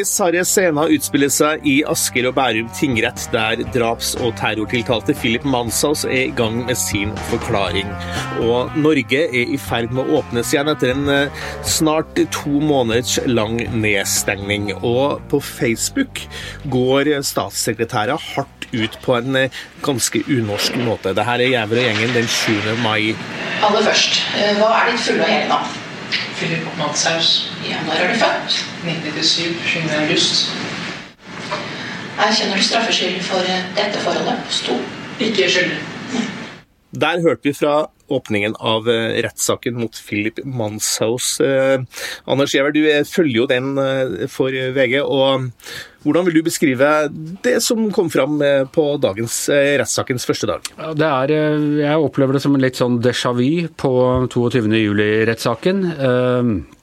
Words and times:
Heldigvis 0.00 0.20
har 0.22 0.36
scenen 0.48 0.92
utspillet 0.94 1.32
seg 1.34 1.66
i 1.68 1.72
Asker 1.84 2.24
og 2.30 2.32
Bærum 2.38 2.70
tingrett, 2.72 3.26
der 3.34 3.60
draps- 3.74 4.14
og 4.16 4.32
terrortiltalte 4.38 5.12
Philip 5.12 5.44
Manshaus 5.44 6.06
er 6.08 6.30
i 6.30 6.32
gang 6.32 6.62
med 6.64 6.78
sin 6.80 7.12
forklaring. 7.28 7.90
Og 8.40 8.72
Norge 8.80 9.26
er 9.28 9.52
i 9.52 9.58
ferd 9.60 9.92
med 9.92 10.08
å 10.08 10.22
åpnes 10.22 10.54
igjen 10.54 10.72
etter 10.72 10.94
en 10.94 11.10
eh, 11.12 11.42
snart 11.68 12.16
to 12.32 12.62
måneders 12.64 13.18
lang 13.28 13.58
nedstengning. 13.82 14.70
Og 14.80 15.20
på 15.28 15.42
Facebook 15.44 16.24
går 16.72 17.12
statssekretærer 17.20 18.16
hardt 18.30 18.70
ut 18.72 18.96
på 19.04 19.18
en 19.18 19.36
eh, 19.42 19.60
ganske 19.84 20.24
unorsk 20.24 20.80
måte. 20.80 21.12
Dette 21.12 21.36
er 21.36 21.44
Jæver 21.58 21.82
og 21.84 21.88
gjengen 21.90 22.16
den 22.16 22.32
7. 22.38 22.72
mai. 22.86 23.12
Aller 23.60 23.84
først, 23.92 24.22
eh, 24.40 24.56
hva 24.56 24.72
er 24.80 24.94
ditt 24.94 25.08
fulle 25.10 25.28
og 25.28 25.34
hele 25.36 25.52
navn? 25.52 25.79
Philip 26.40 26.64
Manshaus. 26.78 27.52
Ja, 27.68 27.76
når 27.86 27.92
er 27.92 28.12
du 28.12 28.18
født? 28.18 28.52
1997, 28.84 29.72
7. 29.72 29.80
august. 30.00 30.52
Erkjenner 32.26 32.56
du 32.56 32.62
straffskyld 32.62 33.20
for 33.22 33.38
dette 33.78 33.98
forholdet? 34.04 34.38
Sto. 34.48 34.74
Ikke 35.20 35.50
skyldig. 35.50 35.78
Der 37.00 37.20
hørte 37.20 37.40
vi 37.44 37.52
fra 37.52 37.90
åpningen 38.10 38.56
av 38.58 38.88
eh, 38.90 39.20
rettssaken 39.24 39.78
mot 39.80 39.94
Philip 40.06 40.40
Manshaus. 40.44 41.38
Eh, 41.40 41.82
Anders 42.30 42.54
Giæver, 42.54 42.74
du 42.74 42.82
eh, 42.90 43.04
følger 43.06 43.42
jo 43.42 43.46
den 43.50 43.70
for 44.32 44.50
VG. 44.50 44.98
og 45.04 45.50
Hvordan 46.04 46.26
vil 46.26 46.38
du 46.40 46.42
beskrive 46.46 46.88
det 47.44 47.58
som 47.62 47.90
kom 47.92 48.08
fram 48.12 48.38
på 48.72 48.84
dagens 49.02 49.36
rettssakens 49.52 50.24
første 50.24 50.48
dag? 50.48 50.70
Er, 50.80 51.34
jeg 51.82 52.00
opplever 52.06 52.36
det 52.38 52.42
som 52.44 52.56
en 52.56 52.64
litt 52.64 52.80
sånn 52.80 53.02
déjà 53.04 53.34
vu 53.36 53.68
på 53.76 53.92
22. 54.32 54.64
juli-rettssaken. 54.80 55.88
Eh, 55.96 56.76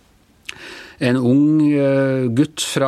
En 0.97 1.13
ung 1.13 1.59
gutt 2.33 2.63
fra 2.65 2.87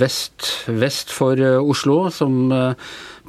vest, 0.00 0.46
vest 0.72 1.10
for 1.12 1.36
Oslo 1.60 2.06
som 2.08 2.48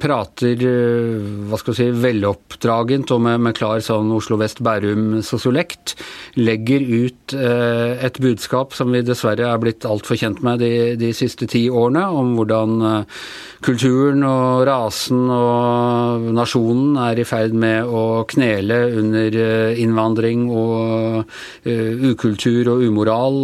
prater 0.01 0.63
eh, 0.65 1.29
hva 1.49 1.59
skal 1.61 1.77
si, 1.77 1.87
veloppdragent 1.93 3.13
og 3.15 3.21
med, 3.27 3.41
med 3.47 3.57
klar 3.57 3.83
sånn 3.85 4.11
Oslo 4.15 4.39
vest-Bærum-sosiolekt. 4.41 5.95
Legger 6.41 6.85
ut 6.87 7.35
eh, 7.37 8.01
et 8.05 8.19
budskap 8.23 8.75
som 8.77 8.91
vi 8.93 9.03
dessverre 9.05 9.49
er 9.51 9.61
blitt 9.61 9.87
altfor 9.87 10.19
kjent 10.19 10.41
med 10.45 10.61
de, 10.63 10.71
de 10.99 11.11
siste 11.15 11.47
ti 11.51 11.67
årene, 11.69 12.07
om 12.09 12.33
hvordan 12.39 12.87
eh, 12.89 13.21
kulturen 13.65 14.25
og 14.25 14.65
rasen 14.69 15.21
og 15.31 16.31
nasjonen 16.35 16.97
er 17.05 17.21
i 17.21 17.27
ferd 17.27 17.53
med 17.53 17.85
å 17.85 18.23
knele 18.31 18.81
under 19.01 19.39
eh, 19.45 19.81
innvandring 19.83 20.47
og 20.49 21.23
eh, 21.63 22.09
ukultur 22.11 22.73
og 22.75 22.85
umoral. 22.89 23.41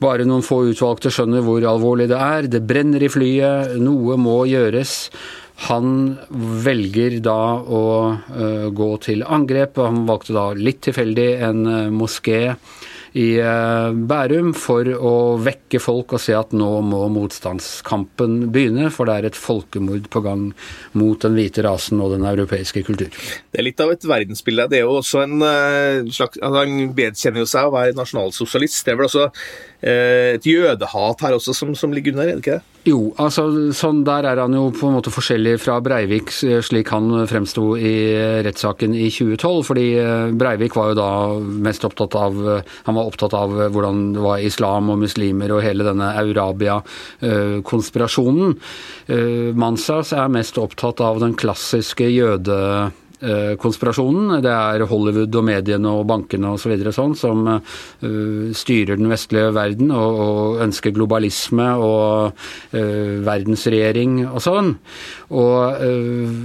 Bare 0.00 0.26
noen 0.28 0.44
få 0.44 0.62
utvalgte 0.70 1.12
skjønner 1.12 1.44
hvor 1.44 1.64
alvorlig 1.68 2.08
det 2.10 2.18
er. 2.18 2.48
Det 2.50 2.62
brenner 2.66 3.02
i 3.04 3.10
flyet, 3.12 3.76
noe 3.82 4.16
må 4.20 4.42
gjøres. 4.48 5.10
Han 5.68 6.16
velger 6.64 7.18
da 7.24 7.40
å 7.60 7.82
eh, 8.08 8.68
gå 8.72 8.90
til 9.04 9.26
angrep, 9.28 9.76
og 9.76 9.90
han 9.90 10.06
valgte 10.08 10.36
da 10.36 10.46
litt 10.56 10.80
tilfeldig 10.86 11.28
en 11.44 11.66
eh, 11.68 11.90
moské 11.92 12.40
i 13.18 13.26
eh, 13.42 13.90
Bærum 14.10 14.52
for 14.54 14.86
å 14.86 15.14
vekke 15.42 15.80
folk 15.82 16.14
og 16.14 16.22
se 16.22 16.34
at 16.36 16.54
nå 16.56 16.68
må 16.86 17.02
motstandskampen 17.12 18.50
begynne, 18.54 18.90
for 18.94 19.10
det 19.10 19.16
er 19.16 19.28
et 19.30 19.38
folkemord 19.38 20.06
på 20.12 20.22
gang 20.24 20.50
mot 20.98 21.18
den 21.24 21.34
hvite 21.38 21.64
rasen 21.66 22.02
og 22.02 22.14
den 22.14 22.26
europeiske 22.28 22.84
kultur. 22.86 23.10
Det 23.50 23.62
er 23.62 23.66
litt 23.66 23.82
av 23.82 23.92
et 23.94 24.06
verdensbilde. 24.06 24.68
Det 24.70 24.80
er 24.80 24.86
jo 24.86 25.00
også 25.00 25.24
en 25.24 25.46
eh, 25.46 26.10
slags 26.10 26.38
altså 26.38 26.62
Han 26.62 26.94
vedkjenner 26.96 27.42
jo 27.42 27.50
seg 27.50 27.66
å 27.66 27.74
være 27.74 27.96
nasjonalsosialist. 27.98 28.84
Det 28.86 28.94
er 28.94 29.00
vel 29.00 29.08
også 29.10 29.26
eh, 29.26 30.36
et 30.36 30.46
jødehat 30.46 31.26
her 31.26 31.38
også 31.38 31.56
som, 31.56 31.74
som 31.78 31.94
ligger 31.94 32.14
under, 32.14 32.30
er 32.30 32.38
det 32.38 32.44
ikke 32.44 32.60
det? 32.60 32.79
Jo, 32.88 33.10
altså 33.20 33.74
sånn 33.76 33.98
der 34.06 34.24
er 34.24 34.38
han 34.40 34.54
jo 34.56 34.70
på 34.72 34.86
en 34.88 34.94
måte 34.96 35.10
forskjellig 35.12 35.58
fra 35.60 35.74
Breivik 35.84 36.30
eh, 36.46 36.62
slik 36.64 36.88
han 36.94 37.26
fremsto 37.28 37.76
i 37.76 38.16
rettssaken 38.46 38.94
i 38.96 39.10
2012. 39.12 39.66
Fordi 39.68 39.98
eh, 40.00 40.32
Breivik 40.40 40.72
var 40.78 40.88
jo 40.90 40.96
da 40.96 41.34
mest 41.36 41.84
opptatt 41.84 42.14
av 42.16 42.32
Han 42.40 42.96
var 42.96 43.04
opptatt 43.04 43.34
av 43.36 43.52
hvordan 43.74 44.14
det 44.16 44.22
var 44.24 44.40
islam 44.40 44.88
og 44.94 44.98
muslimer 45.02 45.52
og 45.52 45.60
hele 45.64 45.84
denne 45.84 46.14
Eurabia-konspirasjonen. 46.22 48.56
Mansas 49.60 50.12
er 50.16 50.28
mest 50.32 50.58
opptatt 50.60 51.00
av 51.04 51.20
den 51.20 51.34
klassiske 51.38 52.04
jøde 52.08 52.90
konspirasjonen. 53.60 54.40
Det 54.44 54.52
er 54.52 54.86
Hollywood 54.88 55.34
og 55.36 55.44
mediene 55.44 55.92
og 55.92 56.06
bankene 56.08 56.54
og 56.54 56.60
så 56.60 56.70
sånn 56.94 57.14
som 57.18 57.46
uh, 57.48 57.60
styrer 58.56 58.98
den 58.98 59.10
vestlige 59.10 59.50
verden 59.56 59.92
og 59.94 60.60
ønsker 60.64 60.94
globalisme 60.96 61.66
og 61.80 62.32
uh, 62.74 63.14
verdensregjering 63.26 64.22
og 64.28 64.40
sånn. 64.44 64.72
Og 65.30 65.82
uh, 65.82 66.38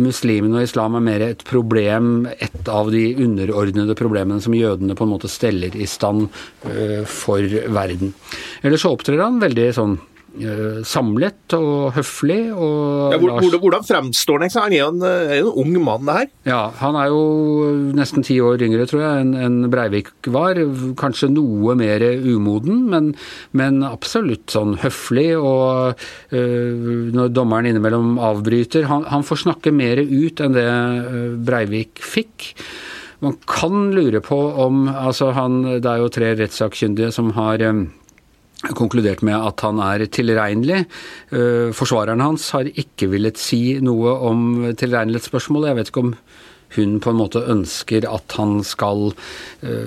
muslimene 0.00 0.60
og 0.60 0.68
islam 0.68 0.98
er 0.98 1.06
mer 1.06 1.26
et 1.30 1.44
problem, 1.46 2.28
et 2.38 2.70
av 2.70 2.92
de 2.92 3.04
underordnede 3.24 3.96
problemene 3.98 4.42
som 4.42 4.54
jødene 4.56 4.96
på 4.98 5.06
en 5.06 5.14
måte 5.14 5.30
steller 5.30 5.74
i 5.74 5.88
stand 5.88 6.28
for 7.08 7.42
verden. 7.74 8.12
Ellers 8.62 8.84
så 8.84 8.92
opptrer 8.94 9.22
han 9.22 9.40
veldig 9.42 9.66
sånn 9.74 9.96
samlet 10.86 11.54
og 11.56 11.92
høflig. 11.96 12.38
Og 12.54 13.14
ja, 13.14 13.18
hvordan, 13.18 13.60
hvordan 13.62 13.86
fremstår 13.86 14.44
han? 14.44 14.52
Han 14.54 14.72
er 14.72 14.78
jo 14.78 14.88
en, 14.92 15.02
er 15.02 15.34
en, 15.40 15.50
ung 15.62 15.72
mann, 15.82 16.06
det 16.06 16.16
her. 16.16 16.28
Ja, 16.48 16.60
han 16.80 16.98
er 16.98 17.10
jo 17.10 17.22
nesten 17.96 18.24
ti 18.26 18.38
år 18.42 18.62
yngre, 18.64 18.86
tror 18.90 19.02
jeg, 19.02 19.24
enn 19.24 19.34
en 19.34 19.58
Breivik 19.72 20.12
var. 20.30 20.60
Kanskje 21.00 21.30
noe 21.32 21.74
mer 21.78 22.04
umoden, 22.24 22.86
men, 22.92 23.12
men 23.56 23.82
absolutt 23.86 24.54
sånn 24.54 24.78
høflig. 24.84 25.32
Og 25.36 25.98
øh, 26.36 27.10
når 27.16 27.34
dommeren 27.34 27.70
innimellom 27.72 28.16
avbryter 28.22 28.88
han, 28.90 29.06
han, 29.10 29.26
får 29.26 29.44
snakke 29.44 29.74
mer 29.74 30.00
ut 30.00 30.40
enn 30.40 30.56
det 30.56 30.70
Breivik 31.46 32.00
fikk. 32.04 32.52
Man 33.20 33.36
kan 33.44 33.90
lure 33.92 34.22
på 34.24 34.36
om 34.62 34.86
altså 34.88 35.34
han, 35.36 35.60
Det 35.84 35.90
er 35.90 36.00
jo 36.00 36.12
tre 36.12 36.30
rettssakkyndige 36.38 37.10
som 37.12 37.34
har 37.36 37.60
øh, 37.60 37.82
konkludert 38.76 39.22
med 39.26 39.38
at 39.38 39.62
han 39.64 39.80
er 39.84 40.04
tilregnelig. 40.12 40.84
Forsvareren 41.76 42.22
hans 42.24 42.50
har 42.56 42.68
ikke 42.68 43.08
villet 43.12 43.40
si 43.40 43.78
noe 43.84 44.12
om 44.28 44.46
tilregnelighetsspørsmålet. 44.76 45.70
Jeg 45.70 45.78
vet 45.78 45.92
ikke 45.92 46.04
om 46.04 46.14
hun 46.76 46.98
på 47.02 47.10
en 47.10 47.18
måte 47.18 47.40
ønsker 47.50 48.04
at 48.06 48.36
han 48.38 48.60
skal 48.66 49.08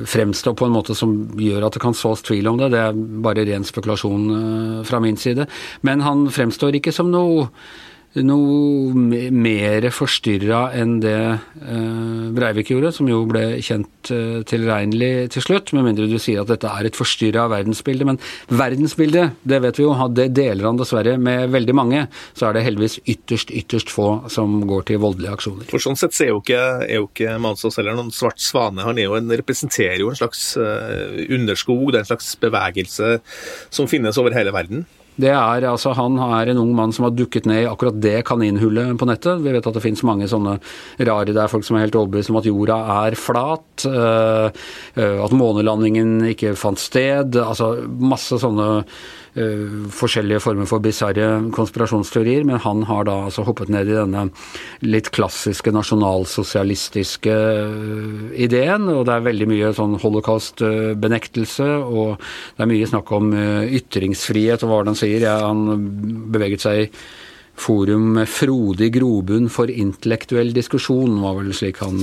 fremstå 0.09 0.55
på 0.59 0.67
en 0.67 0.75
måte 0.75 0.97
som 0.97 1.13
gjør 1.39 1.67
at 1.67 1.77
det 1.77 1.83
kan 1.85 1.95
sås 1.95 2.25
tvil 2.27 2.49
om 2.51 2.59
det. 2.59 2.73
Det 2.73 2.81
er 2.81 2.97
bare 3.23 3.45
ren 3.47 3.67
spekulasjon 3.67 4.83
fra 4.87 4.99
min 5.03 5.19
side. 5.21 5.47
Men 5.87 6.03
han 6.03 6.27
fremstår 6.33 6.81
ikke 6.81 6.95
som 6.95 7.13
noe 7.13 7.47
noe 8.21 8.93
mer 9.33 9.87
forstyrra 9.93 10.67
enn 10.77 10.99
det 11.01 11.17
eh, 11.17 12.29
Breivik 12.33 12.69
gjorde, 12.69 12.91
som 12.93 13.09
jo 13.09 13.23
ble 13.29 13.57
kjent 13.65 14.11
eh, 14.13 14.43
tilregnelig 14.45 15.31
til 15.33 15.45
slutt, 15.47 15.73
med 15.73 15.87
mindre 15.87 16.05
du 16.11 16.19
sier 16.21 16.43
at 16.43 16.51
dette 16.51 16.69
er 16.69 16.89
et 16.89 16.97
forstyrra 16.97 17.47
verdensbilde. 17.49 18.07
Men 18.11 18.21
verdensbildet, 18.53 19.39
det 19.49 19.61
vet 19.65 19.81
vi 19.81 19.87
jo, 19.87 19.95
det 20.13 20.29
deler 20.37 20.69
han 20.69 20.77
dessverre 20.77 21.17
med 21.17 21.49
veldig 21.55 21.77
mange. 21.77 22.05
Så 22.37 22.47
er 22.47 22.57
det 22.57 22.65
heldigvis 22.67 22.99
ytterst, 23.01 23.53
ytterst 23.53 23.93
få 23.93 24.09
som 24.33 24.59
går 24.69 24.89
til 24.91 25.01
voldelige 25.01 25.33
aksjoner. 25.39 25.69
For 25.73 25.81
sånn 25.81 25.97
sett 25.99 26.13
så 26.13 26.27
er 26.27 26.33
jo 26.35 26.41
ikke, 26.43 26.63
ikke 27.01 27.37
Mansås 27.41 27.81
heller 27.81 27.97
noen 27.97 28.13
svart 28.13 28.41
svane. 28.43 28.85
Han 28.85 29.01
jo 29.01 29.17
en, 29.17 29.33
representerer 29.33 30.03
jo 30.03 30.13
en 30.13 30.19
slags 30.19 30.51
uh, 30.59 31.17
underskog, 31.33 31.89
det 31.89 32.03
er 32.03 32.05
en 32.05 32.13
slags 32.13 32.35
bevegelse 32.41 33.15
som 33.73 33.89
finnes 33.89 34.21
over 34.21 34.37
hele 34.37 34.53
verden. 34.53 34.85
Det 35.13 35.29
er, 35.29 35.65
altså, 35.69 35.91
han 35.93 36.17
er 36.17 36.49
en 36.49 36.61
ung 36.63 36.71
mann 36.73 36.93
som 36.95 37.05
har 37.05 37.13
dukket 37.13 37.45
ned 37.49 37.63
i 37.63 37.69
akkurat 37.69 37.99
det 38.01 38.23
kaninhullet 38.25 38.95
på 38.97 39.07
nettet. 39.09 39.43
Vi 39.43 39.53
vet 39.53 39.67
at 39.69 39.75
det 39.77 39.83
finnes 39.83 40.01
mange 40.07 40.29
sånne 40.29 40.55
rare 41.05 41.29
Det 41.29 41.41
er 41.43 41.51
folk 41.51 41.67
som 41.67 41.77
er 41.77 41.85
helt 41.85 41.97
overbevist 41.99 42.33
om 42.33 42.39
at 42.41 42.49
jorda 42.49 42.79
er 43.05 43.17
flat. 43.19 43.85
At 43.85 45.35
månelandingen 45.37 46.17
ikke 46.33 46.55
fant 46.57 46.81
sted. 46.81 47.37
Altså 47.37 47.75
masse 47.85 48.41
sånne 48.41 48.69
forskjellige 49.33 50.41
former 50.43 50.67
for 50.69 50.83
bisarre 50.83 51.27
konspirasjonsteorier. 51.55 52.43
Men 52.45 52.61
han 52.61 52.83
har 52.89 53.07
da 53.07 53.15
altså 53.27 53.45
hoppet 53.47 53.71
ned 53.73 53.89
i 53.89 53.97
denne 53.97 54.27
litt 54.85 55.09
klassiske 55.15 55.73
nasjonalsosialistiske 55.73 57.33
uh, 57.33 58.29
ideen. 58.37 58.87
Og 58.93 59.05
det 59.07 59.17
er 59.17 59.27
veldig 59.27 59.49
mye 59.49 59.73
sånn 59.77 59.97
holocaust-benektelse, 60.03 61.69
og 61.83 62.15
det 62.19 62.65
er 62.65 62.73
mye 62.75 62.89
snakk 62.93 63.13
om 63.17 63.33
uh, 63.33 63.65
ytringsfrihet 63.65 64.65
og 64.65 64.73
hva 64.73 64.81
han 64.85 64.99
sier. 64.99 65.25
Ja, 65.25 65.39
han 65.47 65.65
beveget 66.33 66.65
seg 66.65 66.85
i 66.85 66.89
forum 67.53 68.15
med 68.15 68.29
frodig 68.33 68.89
grobunn 68.95 69.45
for 69.53 69.69
intellektuell 69.69 70.55
diskusjon, 70.55 71.19
var 71.21 71.37
vel 71.37 71.53
slik 71.53 71.83
han 71.83 71.99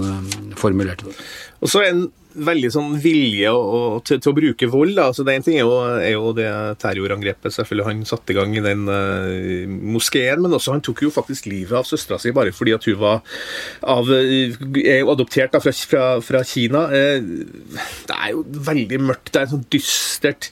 formulerte 0.59 1.09
det. 1.09 1.17
Og 1.59 1.73
så 1.73 1.83
en 1.89 2.05
veldig 2.35 2.71
sånn 2.73 2.93
vilje 3.03 3.51
å, 3.53 4.01
til, 4.07 4.21
til, 4.23 4.33
å 4.33 4.37
bruke 4.37 4.69
vold. 4.71 4.95
Da. 4.99 5.09
Altså, 5.11 5.25
det 5.27 5.35
ene 5.37 5.47
ting 5.47 5.59
er 5.59 5.65
jo, 5.65 5.79
er 5.99 6.13
jo, 6.15 6.33
det 6.37 6.49
terrorangrepet 6.83 7.57
selvfølgelig 7.57 7.89
han 7.89 8.05
satte 8.09 8.35
i 8.35 8.39
gang 8.39 8.55
i 8.57 8.65
den 8.65 8.85
uh, 8.91 9.65
moskeen, 9.95 10.43
men 10.45 10.57
også 10.57 10.77
han 10.77 10.85
tok 10.87 11.05
jo 11.07 11.13
faktisk 11.15 11.49
livet 11.51 11.77
av 11.81 11.89
søstera 11.89 12.21
si 12.21 12.35
bare 12.37 12.55
fordi 12.55 12.77
at 12.77 12.87
hun 12.89 13.01
var 13.01 13.25
av, 13.83 14.11
er 14.11 15.11
adoptert 15.11 15.55
da, 15.57 15.63
fra, 15.63 15.75
fra, 15.93 16.05
fra, 16.25 16.45
Kina. 16.47 16.87
Uh, 16.91 17.83
det 18.09 18.21
er 18.21 18.33
jo 18.35 18.45
veldig 18.71 19.03
mørkt. 19.11 19.35
Det 19.35 19.43
er 19.43 19.53
sånn 19.53 19.67
dystert 19.73 20.51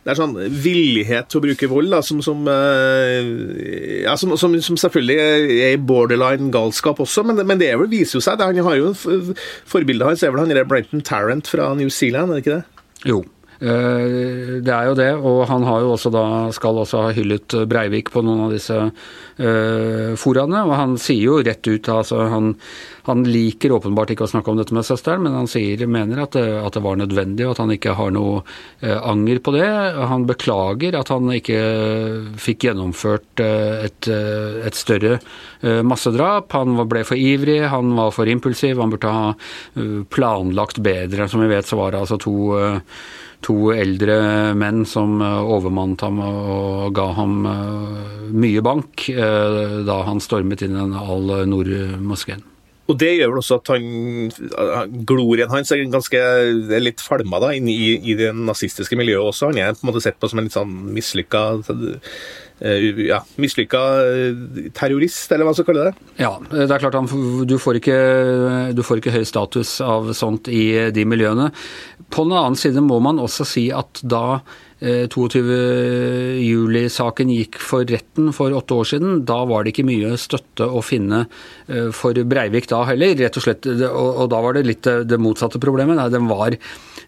det 0.00 0.14
er 0.14 0.16
sånn 0.16 0.32
villighet 0.64 1.28
til 1.28 1.40
å 1.40 1.44
bruke 1.44 1.68
vold, 1.68 1.90
da, 1.92 2.00
som, 2.04 2.22
som, 2.24 2.46
eh, 2.48 4.04
ja, 4.06 4.14
som, 4.16 4.32
som, 4.40 4.78
selvfølgelig 4.80 5.16
er 5.20 5.74
i 5.74 5.80
borderline 5.90 6.48
galskap 6.54 7.02
også, 7.04 7.26
men, 7.28 7.42
men 7.44 7.60
det 7.60 7.68
vel, 7.76 7.90
viser 7.92 8.16
jo 8.16 8.24
seg. 8.24 8.38
Det, 8.40 8.48
han 8.48 8.70
har 8.70 8.78
jo 8.78 8.94
Forbildet 9.68 10.08
hans 10.08 10.24
er 10.24 10.32
vel 10.32 10.46
han 10.46 10.68
Brenton 10.70 11.04
Tarrant 11.04 11.50
fra 11.52 11.68
New 11.76 11.92
Zealand, 11.92 12.32
er 12.32 12.40
det 12.40 12.46
ikke 12.46 12.56
det? 12.56 12.86
Jo. 13.12 13.20
Eh, 13.60 14.60
det 14.64 14.72
er 14.72 14.86
jo 14.88 14.96
det, 14.96 15.10
og 15.20 15.42
han 15.50 15.66
jo 15.68 15.92
også 15.92 16.12
da, 16.14 16.24
skal 16.56 16.80
også 16.80 17.04
ha 17.04 17.10
hyllet 17.16 17.58
Breivik 17.68 18.08
på 18.12 18.22
noen 18.24 18.46
av 18.46 18.54
disse 18.54 18.76
uh, 18.76 20.12
foraene. 20.20 20.62
Og 20.64 20.72
han 20.78 20.96
sier 21.00 21.26
jo 21.26 21.38
rett 21.44 21.68
ut 21.68 21.90
altså 21.92 22.24
han, 22.32 22.54
han, 23.08 23.26
liker 23.28 23.74
åpenbart 23.76 24.14
ikke 24.14 24.24
å 24.24 24.32
snakke 24.32 24.52
om 24.52 24.60
dette 24.60 24.76
med 24.76 24.86
søsteren, 24.88 25.24
men 25.26 25.36
han 25.36 25.50
sier, 25.50 25.84
mener 25.90 26.24
at 26.24 26.38
det, 26.38 26.46
at 26.60 26.76
det 26.76 26.84
var 26.84 27.00
nødvendig, 27.00 27.46
og 27.46 27.54
at 27.54 27.62
han 27.64 27.74
ikke 27.76 27.96
har 27.98 28.14
noe 28.16 28.40
anger 28.80 29.42
på 29.44 29.54
det. 29.56 29.68
Han 30.10 30.26
beklager 30.28 30.96
at 30.96 31.12
han 31.12 31.28
ikke 31.34 31.60
fikk 32.40 32.68
gjennomført 32.68 33.42
et, 33.44 34.08
et, 34.08 34.76
større 34.76 35.18
massedrap. 35.84 36.52
Han 36.56 36.78
ble 36.88 37.04
for 37.08 37.20
ivrig, 37.20 37.62
han 37.72 37.92
var 37.98 38.14
for 38.16 38.30
impulsiv, 38.30 38.80
han 38.80 38.92
burde 38.94 39.16
ha 39.16 39.32
planlagt 40.12 40.80
bedre. 40.84 41.28
Som 41.28 41.44
vi 41.44 41.50
vet 41.52 41.68
så 41.68 41.80
var 41.80 41.92
det 41.92 42.04
altså 42.04 42.20
to 42.20 42.36
to 43.44 43.72
eldre 43.72 44.16
menn 44.58 44.84
som 44.88 45.20
eh, 45.24 45.52
overmannet 45.54 46.04
ham 46.04 46.20
og 46.24 46.92
ga 46.96 47.08
ham 47.16 47.40
eh, 47.48 48.30
mye 48.36 48.62
bank 48.64 49.08
eh, 49.12 49.80
da 49.86 50.02
han 50.08 50.22
stormet 50.22 50.64
inn 50.64 50.76
i 50.76 50.80
den 50.82 50.96
Al-Noor-moskeen. 51.00 52.46
Og 52.90 52.96
Det 52.98 53.10
gjør 53.14 53.30
vel 53.30 53.38
også 53.38 53.60
at 53.60 53.70
han, 53.70 53.84
glorien 55.06 55.50
hans 55.52 55.70
er 55.70 55.84
ganske 55.92 56.18
er 56.18 56.82
litt 56.82 57.02
falma 57.04 57.38
da, 57.42 57.52
inn 57.54 57.68
i, 57.70 57.94
i, 58.00 58.16
det 58.18 58.32
nazistiske 58.34 58.98
miljøet 58.98 59.30
også. 59.30 59.52
Han 59.52 59.60
er 59.62 59.76
på 59.76 59.84
en 59.84 59.92
måte 59.92 60.02
sett 60.02 60.18
på 60.18 60.30
som 60.30 60.40
en 60.42 60.48
litt 60.48 60.56
sånn 60.56 60.72
mislykka 60.96 61.44
ja, 62.60 63.22
mislykka 63.40 63.82
eh, 64.04 64.70
terrorist, 64.76 65.30
eller 65.32 65.46
hva 65.46 65.52
man 65.52 65.58
skal 65.58 65.68
kalle 65.70 65.86
det. 65.88 66.08
Ja, 66.20 66.34
det 66.52 66.66
er 66.66 66.82
klart 66.82 66.98
han, 66.98 67.08
du, 67.48 67.56
får 67.60 67.80
ikke, 67.80 68.00
du 68.76 68.82
får 68.84 69.00
ikke 69.00 69.14
høy 69.14 69.24
status 69.28 69.78
av 69.84 70.12
sånt 70.16 70.50
i 70.52 70.92
de 70.92 71.06
miljøene. 71.08 71.48
På 72.12 72.26
den 72.26 72.36
annen 72.36 72.58
side 72.60 72.82
må 72.84 73.00
man 73.04 73.22
også 73.22 73.46
si 73.48 73.70
at 73.72 74.02
da 74.04 74.42
22.07-saken 74.80 77.28
eh, 77.28 77.34
gikk 77.42 77.58
for 77.60 77.84
retten 77.84 78.32
for 78.32 78.52
åtte 78.56 78.74
år 78.74 78.84
siden. 78.94 79.24
Da 79.28 79.44
var 79.48 79.64
det 79.64 79.70
ikke 79.74 79.88
mye 79.88 80.16
støtte 80.20 80.64
å 80.64 80.82
finne 80.84 81.26
eh, 81.68 81.90
for 81.92 82.14
Breivik 82.24 82.68
da 82.70 82.84
heller, 82.88 83.14
rett 83.18 83.36
og 83.36 83.42
slett. 83.44 83.66
Og 83.66 84.30
da 84.32 84.40
var 84.40 84.52
det 84.56 84.68
litt 84.68 84.84
det 84.86 85.18
motsatte 85.20 85.58
problemet. 85.60 86.12
Den 86.12 86.28
var, 86.30 86.50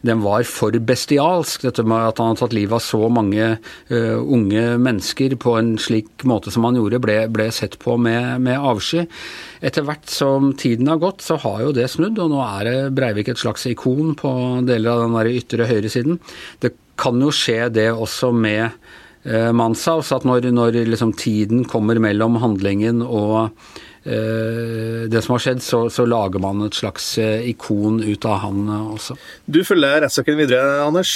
den 0.04 0.20
var 0.24 0.42
for 0.48 0.70
bestialsk, 0.76 1.62
dette 1.64 1.82
med 1.88 2.08
at 2.10 2.18
han 2.20 2.28
hadde 2.32 2.40
tatt 2.44 2.56
livet 2.56 2.76
av 2.76 2.82
så 2.84 3.08
mange 3.12 3.56
unge 3.92 4.78
mennesker 4.82 5.36
på 5.40 5.50
en 5.58 5.78
slik 5.80 6.24
måte 6.28 6.50
som 6.52 6.64
han 6.68 6.76
gjorde, 6.78 7.00
ble, 7.02 7.28
ble 7.32 7.50
sett 7.54 7.78
på 7.80 7.96
med, 8.00 8.40
med 8.44 8.58
avsky. 8.60 9.02
Etter 9.64 9.82
hvert 9.86 10.08
som 10.10 10.52
tiden 10.58 10.88
har 10.90 10.98
gått, 11.00 11.20
så 11.24 11.34
har 11.40 11.62
jo 11.62 11.72
det 11.76 11.88
snudd, 11.92 12.18
og 12.20 12.30
nå 12.34 12.40
er 12.44 12.90
Breivik 12.92 13.28
et 13.32 13.40
slags 13.40 13.66
ikon 13.70 14.14
på 14.18 14.30
deler 14.68 14.90
av 14.92 14.98
den 15.06 15.16
der 15.16 15.26
ytre 15.32 15.64
høyresiden. 15.70 16.14
Det 16.60 16.70
kan 17.02 17.22
jo 17.22 17.32
skje 17.34 17.66
det 17.74 17.88
også 17.92 18.30
med 18.34 18.68
eh, 19.26 19.50
Manshaus, 19.56 20.12
at 20.14 20.26
når, 20.28 20.50
når 20.54 20.82
liksom 20.88 21.14
tiden 21.18 21.66
kommer 21.68 22.00
mellom 22.02 22.38
handlingen 22.42 23.02
og 23.02 23.50
det 24.02 25.20
som 25.22 25.36
har 25.36 25.42
skjedd, 25.44 25.60
så, 25.62 25.78
så, 25.92 26.02
lager 26.10 26.42
man 26.42 26.64
et 26.66 26.74
slags 26.74 27.04
eh, 27.22 27.44
ikon 27.52 28.00
ut 28.02 28.24
av 28.26 28.40
han 28.42 28.64
eh, 28.66 28.88
også. 28.96 29.14
Du 29.46 29.60
følger 29.66 30.02
rettssaken 30.02 30.40
videre, 30.40 30.80
Anders. 30.82 31.12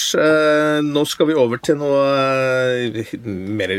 Nå 0.87 1.03
skal 1.09 1.31
vi 1.31 1.37
over 1.39 1.59
til 1.59 1.81
noe 1.81 2.05
mer 3.59 3.75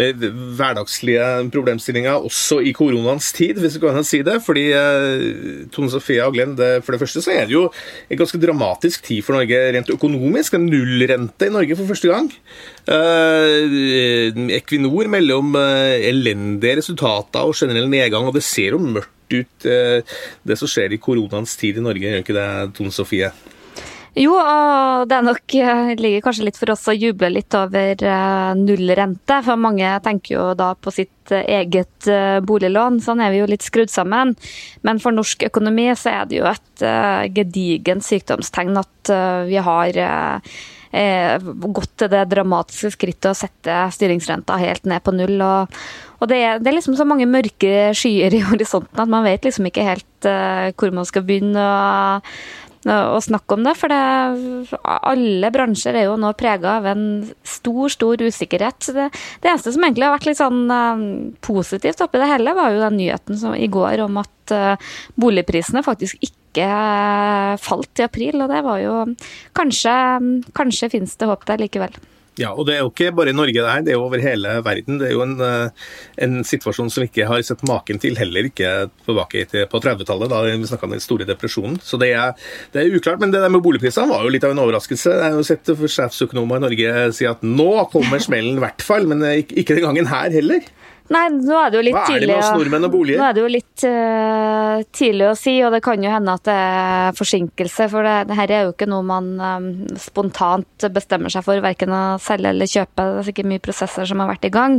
hverdagslige 0.00 1.26
problemstillinger, 1.52 2.24
også 2.24 2.62
i 2.64 2.72
koronaens 2.76 3.32
tid, 3.36 3.60
hvis 3.60 3.76
du 3.76 3.84
kan 3.84 4.06
si 4.06 4.22
det. 4.24 4.38
Fordi 4.44 4.64
Tone 5.74 5.92
Sofie 5.92 6.24
det, 6.56 6.70
for 6.84 6.94
det 6.94 7.02
første 7.02 7.22
så 7.24 7.34
er 7.34 7.48
det 7.48 7.56
jo 7.56 7.66
en 8.08 8.20
ganske 8.20 8.40
dramatisk 8.40 9.04
tid 9.10 9.20
for 9.26 9.36
Norge 9.36 9.60
rent 9.76 9.92
økonomisk. 9.92 10.56
En 10.56 10.68
nullrente 10.70 11.50
i 11.50 11.52
Norge 11.52 11.76
for 11.76 11.92
første 11.92 12.08
gang. 12.10 12.32
Equinor 14.58 15.08
melder 15.08 15.40
om 15.40 15.56
elendige 15.56 16.76
resultater 16.82 17.48
og 17.48 17.56
generell 17.56 17.88
nedgang, 17.88 18.26
og 18.28 18.34
det 18.36 18.44
ser 18.44 18.76
jo 18.76 18.82
mørkt 18.84 19.14
ut, 19.32 19.66
eh, 19.66 20.02
det 20.44 20.58
som 20.58 20.70
skjer 20.70 20.94
i 20.94 21.00
koronaens 21.02 21.56
tid 21.60 21.78
i 21.78 21.84
Norge, 21.84 22.06
gjør 22.06 22.24
ikke 22.24 22.38
det, 22.38 22.48
Tone 22.76 22.94
Sofie? 22.94 23.32
Jo, 24.14 24.36
og 24.38 25.08
det 25.10 25.16
er 25.16 25.24
nok, 25.26 25.54
eh, 25.58 25.94
ligger 25.98 26.22
kanskje 26.22 26.44
litt 26.46 26.58
for 26.58 26.70
oss 26.70 26.86
å 26.86 26.94
juble 26.94 27.32
litt 27.32 27.54
over 27.58 27.98
eh, 27.98 28.52
nullrente. 28.54 29.40
For 29.42 29.58
mange 29.58 29.90
tenker 30.04 30.36
jo 30.36 30.44
da 30.54 30.74
på 30.78 30.92
sitt 30.94 31.10
eget 31.34 32.06
boliglån. 32.46 33.00
Sånn 33.02 33.20
er 33.24 33.32
vi 33.32 33.40
jo 33.40 33.48
litt 33.50 33.64
skrudd 33.64 33.90
sammen. 33.90 34.36
Men 34.86 35.00
for 35.00 35.10
norsk 35.10 35.48
økonomi 35.48 35.88
så 35.98 36.12
er 36.12 36.30
det 36.30 36.38
jo 36.38 36.46
et 36.46 36.84
gedigent 37.34 38.04
sykdomstegn 38.04 38.76
at 38.78 39.12
vi 39.48 39.56
har 39.56 39.98
gått 41.74 41.96
til 41.98 42.10
det 42.12 42.24
dramatiske 42.30 42.92
skrittet 42.94 43.32
å 43.32 43.36
sette 43.36 43.78
styringsrenta 43.96 44.58
helt 44.60 44.86
ned 44.86 45.02
på 45.04 45.14
null. 45.16 45.40
og 45.42 45.78
og 46.24 46.30
det 46.30 46.40
er, 46.40 46.60
det 46.62 46.70
er, 46.70 46.78
liksom 46.78 46.96
så 46.96 47.04
mange 47.04 47.26
mørke 47.28 47.92
skyer 47.96 48.32
i 48.32 48.44
horisonten 48.48 49.02
at 49.02 49.10
man 49.10 49.26
vet 49.26 49.44
liksom 49.44 49.68
ikke 49.68 49.84
helt 49.84 50.28
eh, 50.28 50.70
hvor 50.72 50.94
man 50.96 51.04
skal 51.08 51.24
begynne 51.26 51.60
å, 51.60 52.20
å 53.16 53.18
snakke 53.24 53.56
om 53.56 53.66
det. 53.66 53.74
For 53.76 53.92
det, 53.92 53.98
alle 54.84 55.50
bransjer 55.52 55.98
er 55.98 56.06
jo 56.08 56.18
nå 56.20 56.32
prega 56.38 56.78
av 56.78 56.88
en 56.94 57.04
stor, 57.44 57.92
stor 57.92 58.24
usikkerhet. 58.24 58.88
Det, 58.94 59.10
det, 59.12 59.50
eneste 59.50 59.74
som 59.74 59.84
egentlig 59.84 60.08
har 60.08 60.16
vært 60.16 60.30
litt 60.30 60.40
sånn 60.40 60.62
uh, 60.70 61.04
positivt 61.44 62.00
oppi 62.04 62.22
det 62.22 62.30
hele, 62.30 62.56
var 62.56 62.72
jo 62.72 62.84
den 62.86 62.98
nyheten 63.02 63.40
som, 63.40 63.56
i 63.56 63.68
går 63.72 64.06
om 64.06 64.22
at 64.22 64.56
uh, 64.56 64.96
boligprisene 65.20 65.84
faktisk 65.84 66.20
ikke 66.22 66.43
falt 67.64 67.98
i 67.98 68.06
april, 68.06 68.38
og 68.44 68.50
det 68.52 68.62
var 68.64 68.82
jo 68.82 68.96
Kanskje, 69.54 69.94
kanskje 70.54 70.90
finnes 70.92 71.16
det 71.18 71.26
håp 71.26 71.46
der 71.48 71.62
likevel. 71.62 71.96
Ja, 72.34 72.50
og 72.50 72.66
det 72.66 72.74
er 72.74 72.80
jo 72.82 72.90
ikke 72.90 73.12
bare 73.14 73.30
i 73.30 73.36
Norge 73.36 73.54
det 73.54 73.70
her, 73.70 73.82
det 73.86 73.92
er 73.92 73.98
jo 74.00 74.06
over 74.08 74.18
hele 74.22 74.56
verden. 74.66 74.98
Det 74.98 75.06
er 75.06 75.12
jo 75.14 75.22
en, 75.22 75.36
eh, 75.38 75.84
en 76.26 76.40
situasjon 76.42 76.90
som 76.90 77.04
vi 77.04 77.06
ikke 77.06 77.28
har 77.30 77.42
sett 77.46 77.62
maken 77.68 78.00
til, 78.02 78.16
heller 78.18 78.48
ikke 78.48 78.72
tilbake 79.06 79.44
til, 79.52 79.68
på 79.70 79.80
30-tallet, 79.84 80.32
da 80.32 80.40
vi 80.42 80.66
snakka 80.66 80.88
om 80.88 80.96
den 80.96 81.04
store 81.04 81.28
depresjonen. 81.28 81.78
Så 81.78 82.00
det 82.02 82.10
er, 82.18 82.34
det 82.74 82.82
er, 82.82 82.96
uklart. 82.98 83.22
Men 83.22 83.30
det 83.30 83.42
der 83.44 83.54
med 83.54 83.62
boligprisene 83.62 84.10
var 84.10 84.26
jo 84.26 84.32
litt 84.34 84.46
av 84.46 84.50
en 84.50 84.64
overraskelse. 84.64 85.14
Jeg 85.14 85.22
har 85.30 85.38
jo 85.38 85.46
sett 85.46 85.70
sjefsøkonomer 85.70 86.58
i 86.58 86.64
Norge 86.66 87.06
si 87.14 87.28
at 87.30 87.46
nå 87.46 87.70
kommer 87.94 88.18
smellen 88.18 88.58
i 88.58 88.64
hvert 88.66 88.82
fall, 88.82 89.06
men 89.06 89.22
ikke, 89.22 89.60
ikke 89.62 89.78
den 89.78 89.86
gangen 89.86 90.10
her 90.10 90.34
heller. 90.34 90.66
Nei, 91.12 91.26
nå 91.36 91.56
er 91.60 91.68
det 91.68 91.76
jo 91.76 91.84
litt 91.84 91.98
tidlig 92.08 92.08
Hva 92.08 92.14
er 92.16 92.22
det 92.22 92.28
med 92.30 92.38
oss 92.40 92.54
nordmenn 92.56 92.86
og 92.86 92.92
boliger? 92.94 93.18
Nå 93.20 93.24
er 93.26 93.34
det 93.36 93.42
jo 93.42 93.48
litt 93.52 93.82
uh, 93.84 94.78
tidlig 94.96 95.26
å 95.28 95.34
si, 95.36 95.52
og 95.60 95.74
det 95.74 95.82
kan 95.84 96.00
jo 96.00 96.08
hende 96.08 96.36
at 96.38 96.44
det 96.48 96.54
er 96.56 97.18
forsinkelse. 97.18 97.88
For 97.92 98.06
det, 98.08 98.14
det 98.30 98.38
her 98.38 98.52
er 98.56 98.62
jo 98.64 98.72
ikke 98.72 98.88
noe 98.88 99.04
man 99.04 99.28
um, 99.36 99.66
spontant 100.00 100.86
bestemmer 100.94 101.32
seg 101.32 101.44
for, 101.44 101.60
verken 101.60 101.92
å 101.92 102.00
selge 102.24 102.48
eller 102.54 102.70
kjøpe. 102.70 103.04
Det 103.04 103.20
er 103.20 103.28
sikkert 103.28 103.50
mye 103.50 103.64
prosesser 103.66 104.08
som 104.08 104.22
har 104.24 104.30
vært 104.32 104.48
i 104.48 104.52
gang. 104.54 104.78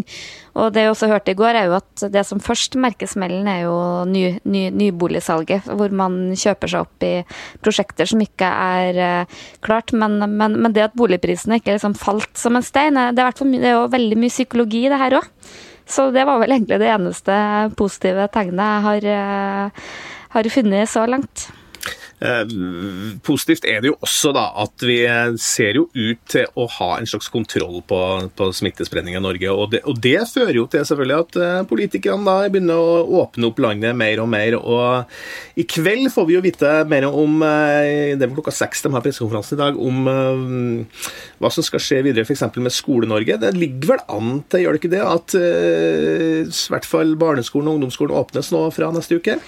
Og 0.58 0.72
det 0.74 0.88
jeg 0.88 0.96
også 0.96 1.12
hørte 1.12 1.36
i 1.36 1.38
går, 1.38 1.60
er 1.60 1.70
jo 1.70 1.78
at 1.78 2.06
det 2.16 2.26
som 2.26 2.42
først 2.42 2.80
merker 2.82 3.12
smellen, 3.12 3.46
er 3.52 3.62
jo 3.68 3.78
ny, 4.10 4.24
ny, 4.50 4.66
nyboligsalget. 4.82 5.70
Hvor 5.78 5.94
man 5.94 6.18
kjøper 6.34 6.74
seg 6.74 6.88
opp 6.88 7.06
i 7.06 7.14
prosjekter 7.62 8.10
som 8.10 8.26
ikke 8.26 8.50
er 8.50 8.98
uh, 8.98 9.38
klart. 9.62 9.94
Men, 9.94 10.18
men, 10.26 10.58
men, 10.58 10.74
det 10.74 10.88
at 10.90 10.98
boligprisene 10.98 11.62
ikke 11.62 11.78
liksom 11.78 11.94
falt 12.02 12.34
som 12.42 12.58
en 12.58 12.66
stein, 12.66 12.98
det 12.98 13.22
er, 13.22 13.38
det 13.46 13.62
er 13.62 13.78
jo 13.78 13.86
veldig 13.94 14.22
mye 14.26 14.34
psykologi 14.34 14.88
i 14.88 14.94
det 14.96 15.04
her 15.06 15.20
òg. 15.22 15.32
Så 15.86 16.10
det 16.12 16.26
var 16.26 16.40
vel 16.42 16.56
egentlig 16.56 16.80
det 16.82 16.90
eneste 16.90 17.36
positive 17.78 18.28
tegnet 18.34 18.66
jeg 18.66 18.86
har, 18.88 19.06
eh, 19.14 19.84
har 20.36 20.50
funnet 20.50 20.90
så 20.90 21.06
langt. 21.06 21.50
Eh, 22.24 22.44
positivt 23.28 23.66
er 23.68 23.82
det 23.84 23.90
jo 23.90 23.98
også 24.06 24.32
da 24.36 24.46
at 24.64 24.84
vi 24.88 25.02
ser 25.42 25.76
jo 25.82 25.90
ut 25.92 26.22
til 26.32 26.48
å 26.56 26.64
ha 26.78 26.88
en 26.96 27.10
slags 27.10 27.28
kontroll 27.32 27.82
på, 27.88 28.00
på 28.40 28.48
smittespredning 28.56 29.18
i 29.20 29.24
Norge. 29.24 29.52
Og 29.52 29.74
det, 29.74 29.82
og 29.84 30.00
det, 30.04 30.16
fører 30.32 30.56
jo 30.56 30.66
til 30.72 30.86
selvfølgelig 30.88 31.18
at 31.26 31.40
eh, 31.44 31.66
politikerne 31.68 32.24
da 32.26 32.52
begynner 32.52 32.80
å 32.80 33.04
åpne 33.22 33.50
opp 33.50 33.60
landet 33.64 33.98
mer 34.00 34.24
og 34.24 34.32
mer. 34.32 34.56
Og 34.56 35.60
i 35.60 35.68
kveld 35.68 36.08
får 36.14 36.30
vi 36.30 36.38
jo 36.38 36.46
vite 36.46 36.72
mer 36.90 37.10
om 37.10 37.44
det 37.44 38.24
er 38.24 38.34
klokka 38.34 38.54
seks 38.56 38.86
de 38.86 38.92
har 38.94 39.04
pressekonferansen 39.04 39.58
i 39.58 39.62
dag, 39.62 39.78
om 39.80 40.08
hva 41.42 41.52
som 41.52 41.66
skal 41.66 41.82
skje 41.84 42.02
videre 42.06 42.26
f.eks. 42.26 42.46
med 42.56 42.74
Skole-Norge. 42.74 43.38
Det 43.42 43.54
ligger 43.56 43.96
vel 43.96 44.04
an 44.12 44.42
til, 44.50 44.66
gjør 44.66 44.76
det 44.76 44.82
ikke 44.82 44.94
det, 44.96 45.04
at 45.06 45.38
i 45.38 46.74
hvert 46.74 46.90
fall 46.90 47.16
barneskolen 47.20 47.70
og 47.70 47.80
ungdomsskolen 47.80 48.18
åpnes 48.18 48.52
nå 48.56 48.66
fra 48.76 48.92
neste 48.96 49.20
uke? 49.20 49.40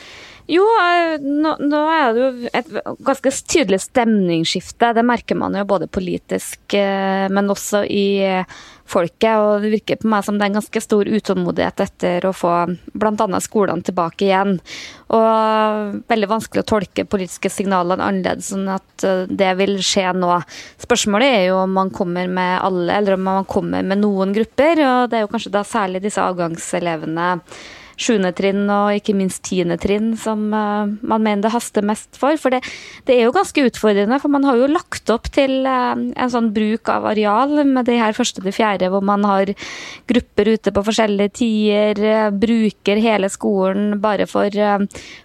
Jo, 0.47 0.63
eh, 0.79 1.19
nå, 1.19 1.57
nå, 1.59 1.79
er 1.91 2.13
det 2.15 2.21
jo 2.23 2.49
et 2.55 2.69
ganske 3.03 3.31
tydelig 3.51 3.81
stemningsskifte. 3.83 4.93
Det 4.95 5.03
merker 5.03 5.35
man 5.35 5.57
jo 5.59 5.65
både 5.67 5.89
politisk, 5.91 6.61
eh, 6.71 7.27
men 7.27 7.51
også 7.51 7.83
i 7.83 8.07
folket. 8.87 9.33
Og 9.35 9.65
det 9.65 9.71
virker 9.73 9.99
på 9.99 10.07
meg 10.11 10.23
som 10.23 10.37
det 10.37 10.45
er 10.45 10.53
en 10.53 10.59
ganske 10.61 10.81
stor 10.83 11.09
utålmodighet 11.11 11.83
etter 11.83 12.27
å 12.27 12.31
få 12.35 12.53
bl.a. 12.95 13.41
skolene 13.43 13.83
tilbake 13.83 14.29
igjen. 14.29 14.55
Og 15.11 15.97
veldig 16.07 16.29
vanskelig 16.31 16.63
å 16.63 16.69
tolke 16.71 17.07
politiske 17.07 17.51
signalene 17.51 18.07
annerledes 18.07 18.53
sånn 18.53 18.69
at 18.71 19.07
eh, 19.07 19.25
det 19.27 19.51
vil 19.59 19.77
skje 19.83 20.13
nå. 20.15 20.31
Spørsmålet 20.83 21.41
er 21.41 21.43
jo 21.49 21.63
om 21.65 21.75
man 21.75 21.91
kommer 21.91 22.31
med 22.31 22.61
alle, 22.61 22.93
eller 22.95 23.17
om 23.17 23.27
man 23.27 23.49
kommer 23.51 23.83
med 23.83 23.99
noen 23.99 24.31
grupper. 24.37 24.79
Og 24.79 25.11
det 25.11 25.19
er 25.19 25.27
jo 25.27 25.33
kanskje 25.35 25.53
da 25.59 25.65
særlig 25.67 26.05
disse 26.07 26.23
avgangselevene 26.23 27.33
sjuende 27.97 28.31
trinn 28.37 28.67
og 28.69 28.93
ikke 28.99 29.15
minst 29.17 29.41
tiende 29.47 29.77
trinn 29.81 30.11
som 30.19 30.47
uh, 30.53 30.85
man 30.85 31.23
mener 31.25 31.47
det 31.47 31.53
haster 31.53 31.85
mest 31.85 32.19
for. 32.19 32.37
For 32.39 32.53
det, 32.53 32.61
det, 33.07 33.15
er 33.15 33.25
jo 33.25 33.35
ganske 33.35 33.65
utfordrende, 33.67 34.19
for 34.21 34.33
man 34.33 34.45
har 34.47 34.59
jo 34.59 34.69
lagt 34.71 35.09
opp 35.13 35.29
til 35.33 35.65
uh, 35.65 35.97
en 35.97 36.33
sånn 36.33 36.51
bruk 36.55 36.91
av 36.93 37.09
areal 37.11 37.63
med 37.65 37.89
de 37.89 37.97
her 37.99 38.15
første 38.17 38.43
til 38.43 38.55
fjerde, 38.55 38.91
hvor 38.93 39.05
man 39.05 39.25
har 39.27 39.51
grupper 40.09 40.53
ute 40.53 40.73
på 40.73 40.85
forskjellige 40.91 41.35
tider, 41.41 42.03
uh, 42.05 42.29
bruker 42.31 43.01
hele 43.01 43.31
skolen 43.33 43.97
bare 44.03 44.29
for, 44.29 44.53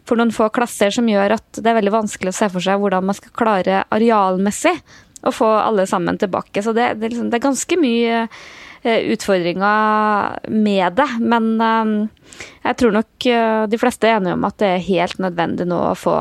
for 0.09 0.19
noen 0.19 0.33
få 0.35 0.49
klasser, 0.55 0.93
som 0.95 1.09
gjør 1.09 1.37
at 1.37 1.61
det 1.61 1.69
er 1.69 1.79
veldig 1.79 1.97
vanskelig 2.01 2.33
å 2.33 2.41
se 2.41 2.49
for 2.53 2.65
seg 2.65 2.81
hvordan 2.81 3.09
man 3.09 3.19
skal 3.19 3.37
klare 3.37 3.85
arealmessig 3.93 4.79
å 5.23 5.31
få 5.35 5.47
alle 5.47 5.87
sammen 5.87 6.19
tilbake. 6.19 6.63
Så 6.65 6.75
det, 6.75 6.95
det, 7.01 7.13
liksom, 7.13 7.31
det 7.31 7.39
er 7.39 7.47
ganske 7.47 7.79
mye 7.79 8.27
utfordringer 8.83 10.51
med 10.51 10.97
det. 10.99 11.09
Men 11.23 12.11
jeg 12.63 12.79
tror 12.79 12.95
nok 12.97 13.27
eh, 13.29 13.63
de 13.71 13.81
fleste 13.81 14.09
er 14.09 14.19
enige 14.19 14.37
om 14.37 14.47
at 14.49 14.59
det 14.63 14.71
er 14.75 14.87
helt 14.89 15.23
nødvendig 15.23 15.69
nå 15.71 15.81
å 15.91 15.97
få, 15.99 16.17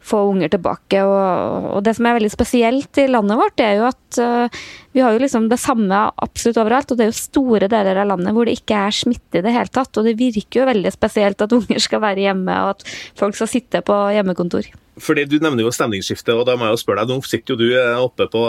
få 0.00 0.22
unger 0.30 0.50
tilbake. 0.52 1.02
Og, 1.04 1.70
og, 1.74 1.80
det 1.84 1.94
som 1.96 2.08
er 2.08 2.16
veldig 2.18 2.32
spesielt 2.32 3.00
i 3.00 3.06
landet 3.10 3.38
vårt, 3.40 3.56
det 3.60 3.66
er 3.66 3.80
jo 3.80 3.88
at 3.90 4.20
uh, 4.20 4.60
vi 4.96 5.04
har 5.04 5.14
jo 5.14 5.22
liksom 5.22 5.48
det 5.50 5.60
samme 5.60 6.02
absolutt 6.24 6.60
overalt. 6.62 6.90
Og 6.90 6.98
det 6.98 7.06
er 7.06 7.12
jo 7.12 7.18
store 7.20 7.70
deler 7.70 8.02
av 8.02 8.10
landet 8.12 8.36
hvor 8.36 8.48
det 8.48 8.58
ikke 8.58 8.84
er 8.88 8.96
smitte 8.96 9.40
i 9.40 9.44
det 9.46 9.54
hele 9.54 9.72
tatt. 9.72 9.92
Og 10.00 10.08
det 10.08 10.18
virker 10.18 10.62
jo 10.62 10.68
veldig 10.70 10.94
spesielt 10.94 11.44
at 11.46 11.56
unger 11.60 11.82
skal 11.82 12.04
være 12.04 12.26
hjemme, 12.28 12.60
og 12.64 12.78
at 12.78 12.86
folk 13.20 13.38
skal 13.38 13.52
sitte 13.52 13.84
på 13.86 13.98
hjemmekontor. 14.16 14.72
Fordi 15.00 15.24
Du 15.24 15.38
nevner 15.40 15.64
jo 15.64 15.72
stemningsskifte, 15.72 16.34
og 16.36 16.44
da 16.48 16.56
må 16.58 16.66
jeg 16.66 16.76
jo 16.76 16.80
spørre 16.82 17.04
deg, 17.06 17.14
nå 17.16 17.24
sitter 17.24 17.54
jo 17.54 17.60
du 17.60 17.68
eh, 17.72 18.00
oppe 18.00 18.26
på 18.28 18.42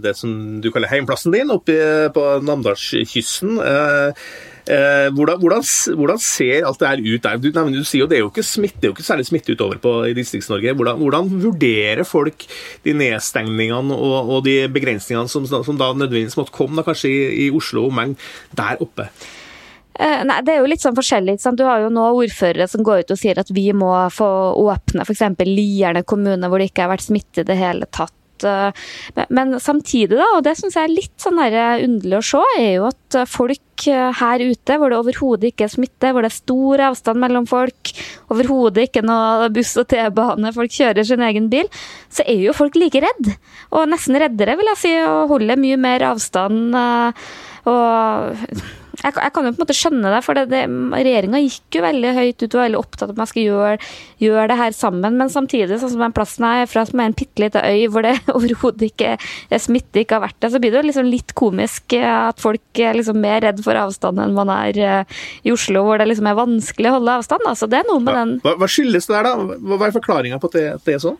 det 0.00 0.14
som 0.16 0.30
du 0.62 0.70
kaller 0.72 0.88
heimplassen 0.88 1.34
din, 1.34 1.50
oppe 1.52 1.74
på 2.14 2.24
Namdalskysten. 2.46 3.58
Eh, 3.60 4.30
Eh, 4.68 5.08
hvordan, 5.16 5.38
hvordan, 5.40 5.62
hvordan, 5.96 6.18
ser 6.20 6.66
alt 6.68 6.82
det 6.82 6.88
her 6.90 7.00
ut 7.00 7.24
der? 7.24 7.38
Du, 7.40 7.48
du, 7.78 7.84
sier 7.88 8.02
jo 8.02 8.08
det 8.10 8.18
er 8.18 8.24
jo 8.26 8.28
ikke 8.28 8.44
smitte, 8.44 8.82
det 8.82 8.88
er 8.88 8.90
jo 8.90 8.96
ikke 8.98 9.06
særlig 9.06 9.24
smitte 9.24 9.54
utover 9.56 9.80
på, 9.80 9.92
i 10.10 10.12
Distrikts-Norge. 10.18 10.74
Hvordan, 10.76 11.00
hvordan, 11.00 11.30
vurderer 11.40 12.04
folk 12.04 12.44
de 12.84 12.92
nedstengningene 13.00 13.96
og, 13.96 14.34
og 14.36 14.44
de 14.44 14.58
begrensningene 14.72 15.32
som, 15.32 15.48
som, 15.48 15.80
da 15.80 15.94
nødvendigvis 15.96 16.36
måtte 16.36 16.52
komme, 16.52 16.76
da, 16.76 16.84
kanskje 16.84 17.08
i, 17.14 17.20
i 17.46 17.50
Oslo 17.54 17.86
og 17.86 17.94
omegn, 17.94 18.16
der 18.60 18.84
oppe? 18.84 19.08
Eh, 19.98 20.20
nei, 20.28 20.42
Det 20.44 20.52
er 20.52 20.60
jo 20.60 20.68
litt 20.68 20.84
sånn 20.84 20.98
forskjellig. 20.98 21.38
Du 21.56 21.64
har 21.64 21.86
jo 21.86 21.90
nå 21.94 22.04
ordførere 22.20 22.68
som 22.68 22.84
går 22.86 23.06
ut 23.06 23.16
og 23.16 23.22
sier 23.22 23.40
at 23.40 23.48
vi 23.54 23.70
må 23.72 23.90
få 24.12 24.28
åpne 24.68 25.08
f.eks. 25.08 25.24
Lierne 25.48 26.04
kommune, 26.04 26.44
hvor 26.44 26.60
det 26.60 26.68
ikke 26.70 26.84
har 26.84 26.92
vært 26.92 27.08
smitte 27.08 27.42
i 27.42 27.48
det 27.48 27.56
hele 27.56 27.88
tatt. 27.88 28.17
Eh, 28.46 29.24
men 29.34 29.56
samtidig, 29.62 30.16
da, 30.18 30.28
og 30.36 30.44
det 30.46 30.54
syns 30.58 30.76
jeg 30.78 30.88
er 30.88 30.94
litt 30.94 31.14
sånn 31.22 31.40
eh, 31.42 31.84
underlig 31.84 32.18
å 32.20 32.26
se, 32.30 32.42
er 32.58 32.70
jo 32.76 32.88
at 32.90 33.18
folk 33.30 33.86
eh, 33.90 34.08
her 34.20 34.44
ute 34.44 34.78
hvor 34.78 34.92
det 34.92 35.00
overhodet 35.00 35.52
ikke 35.52 35.68
er 35.68 35.74
smitte, 35.74 36.12
hvor 36.12 36.24
det 36.24 36.32
er 36.32 36.38
stor 36.38 36.84
avstand 36.90 37.22
mellom 37.22 37.48
folk, 37.50 37.92
overhodet 38.32 38.88
ikke 38.88 39.04
noe 39.06 39.50
buss 39.54 39.74
og 39.80 39.88
T-bane, 39.92 40.54
folk 40.56 40.74
kjører 40.74 41.06
sin 41.08 41.24
egen 41.28 41.48
bil, 41.52 41.70
så 42.12 42.26
er 42.26 42.42
jo 42.48 42.56
folk 42.56 42.78
like 42.78 43.02
redd. 43.04 43.32
Og 43.74 43.88
nesten 43.90 44.18
reddere, 44.20 44.58
vil 44.58 44.72
jeg 44.74 44.82
si, 44.82 44.96
og 45.04 45.34
holder 45.34 45.60
mye 45.60 45.78
mer 45.80 46.04
avstand. 46.12 46.76
Og 47.68 48.44
jeg, 48.98 49.14
jeg, 49.14 49.32
kan 49.34 49.46
jo 49.46 49.52
på 49.52 49.60
en 49.60 49.62
måte 49.62 49.76
skjønne 49.76 50.12
det, 50.12 50.20
for 50.26 50.38
det, 50.38 50.44
det, 50.50 50.62
regjeringa 50.92 51.40
gikk 51.44 51.78
jo 51.78 51.84
veldig 51.84 52.14
høyt 52.16 52.42
ut 52.42 52.48
og 52.48 52.58
var 52.58 52.64
veldig 52.66 52.80
opptatt 52.80 53.04
av 53.06 53.12
at 53.12 53.20
man 53.20 53.30
skal 53.30 53.44
gjøre, 53.44 53.90
gjøre, 54.24 54.46
det 54.50 54.58
her 54.58 54.74
sammen. 54.74 55.18
Men 55.20 55.32
samtidig, 55.32 55.78
sånn 55.78 55.92
som 55.94 56.02
den 56.02 56.16
plassen 56.16 56.46
jeg 56.48 56.64
er 56.64 56.70
fra, 56.70 56.84
som 56.88 57.02
er 57.02 57.10
en 57.10 57.16
bitte 57.18 57.44
lita 57.44 57.62
øy 57.62 57.84
hvor 57.92 58.06
det 58.06 58.16
overhodet 58.36 58.90
ikke 58.90 59.14
er 59.18 59.62
smitte, 59.62 60.02
ikke 60.02 60.18
har 60.18 60.26
vært 60.26 60.40
det, 60.42 60.52
så 60.54 60.62
blir 60.62 60.74
det 60.74 60.82
jo 60.82 60.88
liksom 60.90 61.12
litt 61.12 61.36
komisk 61.38 61.98
at 61.98 62.42
folk 62.42 62.82
er 62.82 62.98
liksom 62.98 63.20
mer 63.22 63.42
redd 63.46 63.62
for 63.64 63.78
avstand 63.78 64.20
enn 64.22 64.36
man 64.36 64.50
er 64.52 64.82
eh, 64.82 65.16
i 65.46 65.54
Oslo, 65.54 65.84
hvor 65.86 66.00
det 66.00 66.08
liksom 66.10 66.28
er 66.30 66.38
vanskelig 66.38 66.90
å 66.90 66.98
holde 66.98 67.16
avstand. 67.20 67.46
Altså, 67.48 67.70
det 67.70 67.82
er 67.82 67.88
noe 67.88 68.02
med 68.02 68.18
den 68.18 68.36
Hva, 68.44 68.56
hva 68.58 68.70
skyldes 68.70 69.08
det 69.08 69.16
der, 69.16 69.30
da? 69.30 69.58
Hva 69.70 69.88
er 69.88 69.94
forklaringa 69.94 70.42
på 70.42 70.50
at 70.50 70.58
det, 70.58 70.66
at 70.78 70.86
det 70.88 70.98
er 70.98 71.04
sånn? 71.06 71.18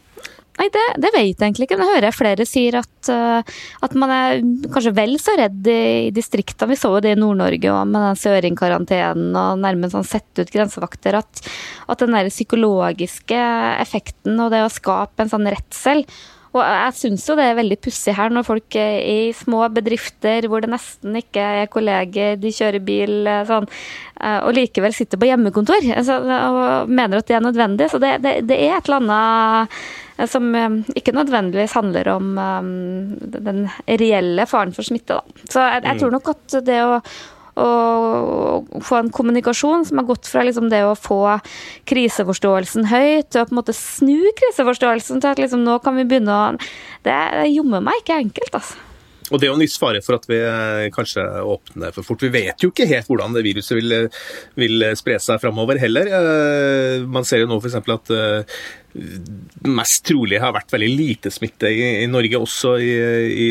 Nei, 0.59 0.69
det, 0.75 0.85
det, 0.99 1.11
vet 1.15 1.29
jeg 1.29 1.39
egentlig 1.39 1.69
ikke. 1.69 1.79
Men 1.79 1.87
jeg 1.87 1.99
hører 1.99 2.17
flere 2.17 2.47
sier 2.49 2.79
at, 2.81 3.11
uh, 3.13 3.59
at 3.87 3.99
man 3.99 4.15
er 4.15 4.41
kanskje 4.75 4.95
vel 4.97 5.15
så 5.23 5.37
redd 5.39 5.69
i, 5.71 5.83
i 6.09 6.15
distriktene. 6.15 6.73
Vi 6.73 6.81
så 6.81 6.93
jo 6.97 7.03
det 7.05 7.15
i 7.15 7.21
Nord-Norge 7.21 7.75
òg, 7.75 7.85
med 7.91 8.09
den 8.09 8.23
søringkarantenen 8.23 9.39
og 9.39 9.63
nærmest 9.63 9.95
sånn 9.95 10.09
sette 10.09 10.43
ut 10.43 10.55
grensevakter. 10.55 11.21
At, 11.21 11.45
at 11.87 12.03
den 12.03 12.17
der 12.17 12.33
psykologiske 12.33 13.45
effekten 13.85 14.41
og 14.43 14.51
det 14.55 14.65
å 14.67 14.73
skape 14.73 15.25
en 15.25 15.33
sånn 15.33 15.49
redsel 15.51 16.05
og 16.57 16.65
jeg 16.65 16.95
syns 16.97 17.27
jo 17.29 17.37
det 17.37 17.45
er 17.51 17.59
veldig 17.59 17.77
pussig 17.85 18.15
her, 18.17 18.33
når 18.33 18.47
folk 18.47 18.77
er 18.81 19.03
i 19.05 19.19
små 19.37 19.67
bedrifter 19.75 20.49
hvor 20.49 20.65
det 20.65 20.73
nesten 20.73 21.19
ikke 21.21 21.45
er 21.63 21.71
kolleger, 21.73 22.39
de 22.41 22.53
kjører 22.55 22.85
bil 22.85 23.29
eh, 23.29 23.45
sånn, 23.49 23.69
eh, 24.17 24.41
og 24.41 24.57
likevel 24.57 24.97
sitter 24.97 25.21
på 25.21 25.29
hjemmekontor 25.29 25.91
altså, 25.93 26.19
og 26.25 26.91
mener 26.91 27.21
at 27.21 27.29
det 27.29 27.39
er 27.39 27.45
nødvendig. 27.45 27.91
Så 27.93 28.01
det, 28.03 28.17
det, 28.25 28.35
det 28.49 28.61
er 28.65 28.79
et 28.79 28.89
eller 28.89 29.03
annet 29.05 29.79
Eh, 29.83 30.08
som 30.27 30.55
eh, 30.55 30.79
ikke 30.99 31.15
nødvendigvis 31.15 31.77
handler 31.79 32.09
om 32.17 32.39
um, 32.39 33.17
den 33.31 33.67
reelle 33.87 34.47
faren 34.51 34.75
for 34.75 34.87
smitte. 34.87 35.19
Da. 35.19 35.43
Så 35.47 35.63
jeg, 35.63 35.85
jeg, 35.85 36.01
tror 36.01 36.11
mm. 36.11 36.17
nok 36.17 36.33
at 36.33 36.57
det 36.67 36.79
å, 36.83 36.99
å, 37.63 37.69
få 38.85 38.99
en 38.99 39.13
kommunikasjon 39.15 39.87
som 39.89 40.03
har 40.03 40.09
gått 40.09 40.31
fra 40.31 40.43
liksom 40.47 40.71
det 40.73 40.83
å 40.87 40.97
få 40.99 41.21
kriseforståelsen 41.91 42.91
høyt, 42.91 43.31
til 43.31 43.45
å 43.45 43.47
på 43.49 43.55
en 43.55 43.61
måte 43.61 43.77
snu 43.77 44.19
kriseforståelsen 44.43 45.23
til 45.23 45.33
at 45.33 45.43
liksom 45.43 45.65
nå 45.67 45.79
kan 45.85 45.99
vi 45.99 46.09
begynne 46.09 46.35
å 46.35 46.45
Det 47.07 47.15
er 47.15 47.81
meg 47.85 48.03
ikke 48.03 48.23
enkelt, 48.27 48.55
altså. 48.59 48.85
Og 49.29 49.37
Det 49.37 49.45
er 49.45 49.51
jo 49.51 49.57
en 49.59 49.61
viss 49.61 49.77
fare 49.77 50.01
for 50.01 50.17
at 50.17 50.25
vi 50.25 50.39
kanskje 50.95 51.21
åpner 51.45 51.93
for 51.93 52.07
fort. 52.07 52.23
Vi 52.25 52.33
vet 52.33 52.65
jo 52.65 52.71
ikke 52.73 52.89
helt 52.89 53.11
hvordan 53.11 53.35
det 53.37 53.45
viruset 53.45 53.77
vil, 53.77 53.97
vil 54.57 54.87
spre 54.97 55.19
seg 55.21 55.43
framover 55.43 55.81
heller. 55.83 56.09
Man 57.05 57.29
ser 57.29 57.43
jo 57.43 57.51
nå 57.51 57.59
f.eks. 57.61 57.77
at 57.77 58.15
mest 59.69 60.07
trolig 60.09 60.39
har 60.41 60.55
vært 60.57 60.73
veldig 60.73 60.89
lite 60.89 61.31
smitte 61.33 61.69
i, 61.71 61.83
i 62.03 62.07
Norge, 62.11 62.41
også 62.41 62.75
i, 62.81 62.93
i, 63.29 63.49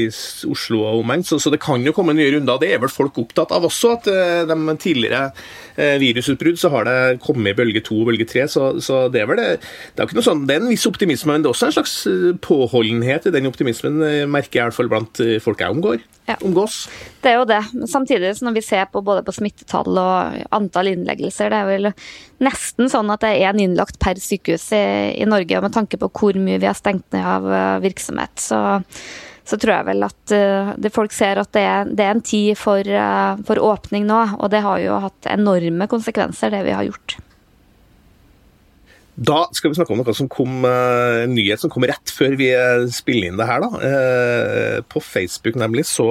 Oslo 0.50 0.82
og 0.82 1.04
omegn. 1.04 1.24
Så, 1.28 1.40
så, 1.42 1.52
det 1.54 1.62
kan 1.64 1.84
jo 1.86 1.94
komme 1.96 2.16
nye 2.18 2.32
runder. 2.34 2.60
Det 2.62 2.72
er 2.74 2.82
vel 2.82 2.92
folk 2.92 3.20
opptatt 3.22 3.54
av 3.56 3.68
også, 3.68 3.94
at 4.00 4.10
uh, 4.10 4.50
de 4.50 4.78
tidligere 4.82 5.30
uh, 5.30 5.96
virusutbrudd 6.02 6.60
så 6.60 6.72
har 6.74 6.90
det 6.90 6.98
kommet 7.24 7.54
i 7.54 7.60
bølge 7.60 7.86
to 7.86 8.02
og 8.02 8.12
bølge 8.12 8.28
tre. 8.30 8.48
Så, 8.52 8.74
så, 8.84 9.06
det 9.14 9.24
er 9.24 9.32
vel 9.32 9.42
det. 9.42 9.50
Det 9.94 10.04
er, 10.04 10.10
ikke 10.10 10.20
noe 10.20 10.28
sånn, 10.28 10.46
det 10.50 10.58
er 10.58 10.66
en 10.66 10.74
viss 10.74 10.90
optimisme, 10.90 11.34
men 11.36 11.46
det 11.46 11.52
er 11.52 11.56
også 11.56 11.70
en 11.70 11.78
slags 11.78 11.96
eh, 12.10 12.30
påholdenhet 12.44 13.30
i 13.30 13.36
den 13.38 13.50
optimismen, 13.50 14.02
merker 14.32 14.60
jeg 14.60 14.64
i 14.64 14.70
hvert 14.70 14.80
fall 14.82 14.92
blant 14.92 15.26
folk 15.44 15.62
jeg 15.62 15.78
omgår 15.78 16.02
ja. 16.28 16.36
omgås. 16.42 16.90
Det 17.22 17.32
er 17.32 17.40
jo 17.40 17.46
det. 17.48 17.62
Samtidig 17.90 18.34
når 18.44 18.58
vi 18.58 18.64
ser 18.66 18.88
på 18.92 19.02
både 19.06 19.24
på 19.26 19.34
smittetall 19.36 20.00
og 20.02 20.42
antall 20.56 20.92
innleggelser, 20.92 21.52
det 21.52 21.60
er 21.60 21.70
vel 21.70 21.90
nesten 22.44 22.92
sånn 22.92 23.12
at 23.14 23.24
det 23.24 23.32
er 23.34 23.52
én 23.52 23.62
innlagt 23.64 24.00
per 24.04 24.20
sykehus 24.22 24.68
i, 24.76 24.84
i, 25.16 25.27
Norge. 25.30 25.58
Og 25.58 25.68
med 25.68 25.76
tanke 25.76 26.00
på 26.02 26.12
hvor 26.12 26.40
mye 26.42 26.60
vi 26.62 26.70
har 26.70 26.78
stengt 26.78 27.08
ned 27.16 27.26
av 27.26 27.48
eh, 27.52 27.80
virksomhet, 27.84 28.34
så, 28.42 28.62
så 29.48 29.60
tror 29.60 29.74
jeg 29.78 29.88
vel 29.88 30.08
at 30.08 30.34
uh, 30.36 30.74
det 30.76 30.92
folk 30.96 31.14
ser 31.16 31.40
at 31.40 31.54
det 31.56 31.64
er, 31.64 31.88
det 31.88 32.04
er 32.04 32.16
en 32.16 32.26
tid 32.26 32.58
for, 32.60 32.84
uh, 32.84 33.40
for 33.48 33.62
åpning 33.64 34.08
nå. 34.10 34.20
Og 34.42 34.52
det 34.52 34.64
har 34.66 34.82
jo 34.84 35.00
hatt 35.08 35.30
enorme 35.32 35.88
konsekvenser, 35.92 36.52
det 36.52 36.66
vi 36.68 36.76
har 36.76 36.88
gjort. 36.90 37.20
Da 39.18 39.48
skal 39.50 39.72
vi 39.72 39.78
snakke 39.80 39.96
om 39.96 39.98
noe 39.98 40.14
som 40.14 40.28
kom, 40.30 40.62
uh, 40.62 41.24
en 41.24 41.32
nyhet 41.34 41.58
som 41.58 41.72
kom 41.74 41.88
rett 41.90 42.12
før 42.14 42.36
vi 42.38 42.52
eh, 42.54 42.84
spiller 42.94 43.32
inn 43.32 43.40
det 43.40 43.48
her. 43.50 43.64
da. 43.64 43.70
Uh, 43.82 44.78
på 44.86 45.02
Facebook 45.02 45.58
nemlig 45.58 45.88
så 45.90 46.06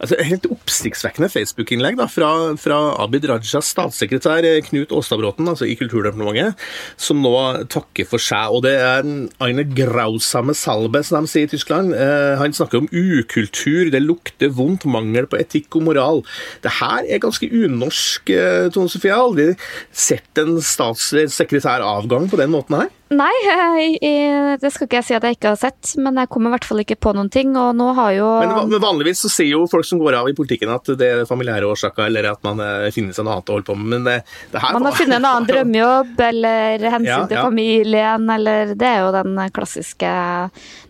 altså 0.00 0.18
Helt 0.26 0.44
oppsiktsvekkende 0.50 1.30
Facebook-innlegg 1.32 1.96
da, 1.96 2.06
fra, 2.10 2.28
fra, 2.60 2.78
Abid 3.00 3.24
Rajas 3.28 3.70
statssekretær 3.72 4.44
Knut 4.66 4.92
Åstadbråten 4.94 5.48
altså 5.48 5.66
i 5.68 5.76
Kulturdepartementet, 5.78 6.58
som 7.00 7.22
nå 7.24 7.32
takker 7.72 8.08
for 8.08 8.20
seg. 8.22 8.52
og 8.52 8.64
Det 8.66 8.74
er 8.76 9.06
eine 9.46 9.64
grausame 9.64 10.54
salbe, 10.56 11.02
som 11.06 11.24
de 11.24 11.32
sier 11.32 11.48
i 11.48 11.52
Tyskland. 11.52 11.94
han 12.40 12.56
snakker 12.56 12.82
om 12.82 12.90
ukultur, 12.92 13.90
det 13.92 14.02
lukter 14.04 14.52
vondt, 14.52 14.84
mangel 14.84 15.28
på 15.30 15.40
etikk 15.40 15.80
og 15.80 15.86
moral. 15.88 16.22
Det 16.64 16.74
her 16.80 17.08
er 17.08 17.22
ganske 17.22 17.48
unorsk, 17.48 18.32
Tone 18.74 18.92
Sofie. 18.92 19.16
Aldri 19.16 19.54
sett 19.92 20.40
en 20.40 20.58
statssekretær 20.64 21.69
autoritær 21.70 21.84
avgang 21.86 22.28
på 22.30 22.38
den 22.38 22.50
måten 22.50 22.76
her? 22.76 22.88
Nei, 23.10 23.30
jeg, 23.42 23.96
jeg, 24.04 24.58
det 24.62 24.70
skal 24.70 24.86
ikke 24.86 24.98
jeg 25.00 25.06
si 25.08 25.14
at 25.16 25.24
jeg 25.26 25.34
ikke 25.34 25.50
har 25.50 25.58
sett, 25.58 25.96
men 25.98 26.18
jeg 26.20 26.30
kommer 26.30 26.52
i 26.52 26.54
hvert 26.54 26.66
fall 26.68 26.82
ikke 26.84 26.96
på 27.02 27.12
noen 27.16 27.30
ting. 27.32 27.56
Og 27.58 27.72
nå 27.74 27.88
har 27.96 28.12
jo 28.14 28.28
Men, 28.38 28.70
men 28.70 28.82
vanligvis 28.82 29.24
så 29.24 29.30
sier 29.32 29.56
jo 29.56 29.64
folk 29.70 29.86
som 29.88 29.98
går 29.98 30.20
av 30.20 30.30
i 30.30 30.34
politikken 30.36 30.70
at 30.70 30.92
det 31.00 31.08
er 31.08 31.26
familiære 31.26 31.66
årsaker, 31.66 32.06
eller 32.06 32.30
at 32.30 32.42
man 32.46 32.62
eh, 32.62 32.86
finner 32.94 33.16
seg 33.16 33.26
noe 33.26 33.38
annet 33.38 33.50
å 33.50 33.58
holde 33.58 33.66
på 33.66 33.76
med, 33.80 33.90
men 33.96 34.06
det, 34.06 34.16
det 34.52 34.62
her 34.62 34.78
Man 34.78 34.86
har 34.86 34.96
funnet 35.00 35.18
en 35.18 35.28
annen 35.32 35.48
drømmejobb, 35.50 36.14
eller 36.30 36.86
hensyn 36.86 37.10
Ja, 37.10 37.20
til 37.26 37.42
familien, 37.42 38.30
eller 38.36 38.74
Det 38.78 38.90
er 38.92 39.02
jo 39.02 39.12
den 39.18 39.44
klassiske 39.58 40.14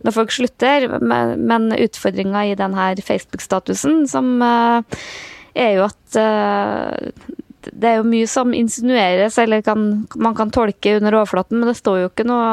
når 0.04 0.16
folk 0.16 0.36
slutter. 0.36 0.88
Men, 1.00 1.36
men 1.48 1.70
utfordringa 1.72 2.44
i 2.50 2.56
den 2.58 2.76
her 2.76 3.00
Facebook-statusen, 3.04 4.04
som 4.12 4.36
eh, 4.44 5.00
er 5.56 5.78
jo 5.78 5.88
at 5.88 6.20
eh, 6.20 7.39
det 7.68 7.88
er 7.88 8.00
jo 8.00 8.08
mye 8.08 8.28
som 8.30 8.54
insinueres, 8.56 9.38
eller 9.40 9.62
kan, 9.66 10.06
man 10.16 10.36
kan 10.38 10.52
tolke 10.54 10.96
under 10.98 11.20
overflaten, 11.20 11.60
men 11.60 11.70
det 11.70 11.78
står 11.78 12.02
jo 12.02 12.10
ikke 12.10 12.26
noe 12.28 12.50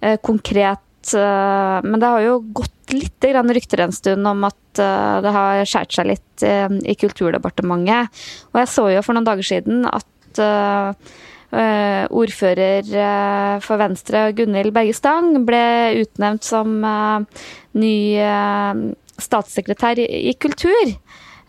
eh, 0.00 0.18
konkret 0.24 1.14
eh, 1.14 1.78
Men 1.86 1.96
det 2.00 2.10
har 2.12 2.26
jo 2.26 2.36
gått 2.60 2.94
litt 2.94 3.24
rykter 3.24 3.84
en 3.84 3.94
stund 3.94 4.26
om 4.26 4.44
at 4.48 4.82
eh, 4.82 5.16
det 5.24 5.34
har 5.36 5.64
skåret 5.64 5.96
seg 5.96 6.10
litt 6.10 6.46
eh, 6.46 6.68
i 6.84 6.96
Kulturdepartementet. 6.98 8.22
Og 8.52 8.62
jeg 8.62 8.72
så 8.74 8.88
jo 8.94 9.02
for 9.06 9.16
noen 9.16 9.28
dager 9.28 9.46
siden 9.46 9.84
at 9.88 10.06
ordfører 11.50 12.86
for 13.64 13.80
Venstre, 13.80 14.20
Gunhild 14.38 14.70
Berge 14.70 14.94
Stang, 14.94 15.32
ble 15.42 15.98
utnevnt 15.98 16.46
som 16.46 16.76
ny 17.74 17.96
statssekretær 19.18 19.98
i 19.98 20.30
kultur. 20.38 20.94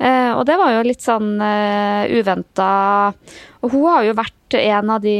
Eh, 0.01 0.31
og 0.33 0.45
det 0.49 0.57
var 0.57 0.73
jo 0.73 0.85
litt 0.87 1.03
sånn 1.05 1.35
uh, 1.37 2.09
uventa. 2.09 2.69
Og 3.61 3.75
hun 3.75 3.85
har 3.91 4.07
jo 4.07 4.17
vært 4.17 4.57
en 4.57 4.89
av 4.95 5.03
de 5.03 5.17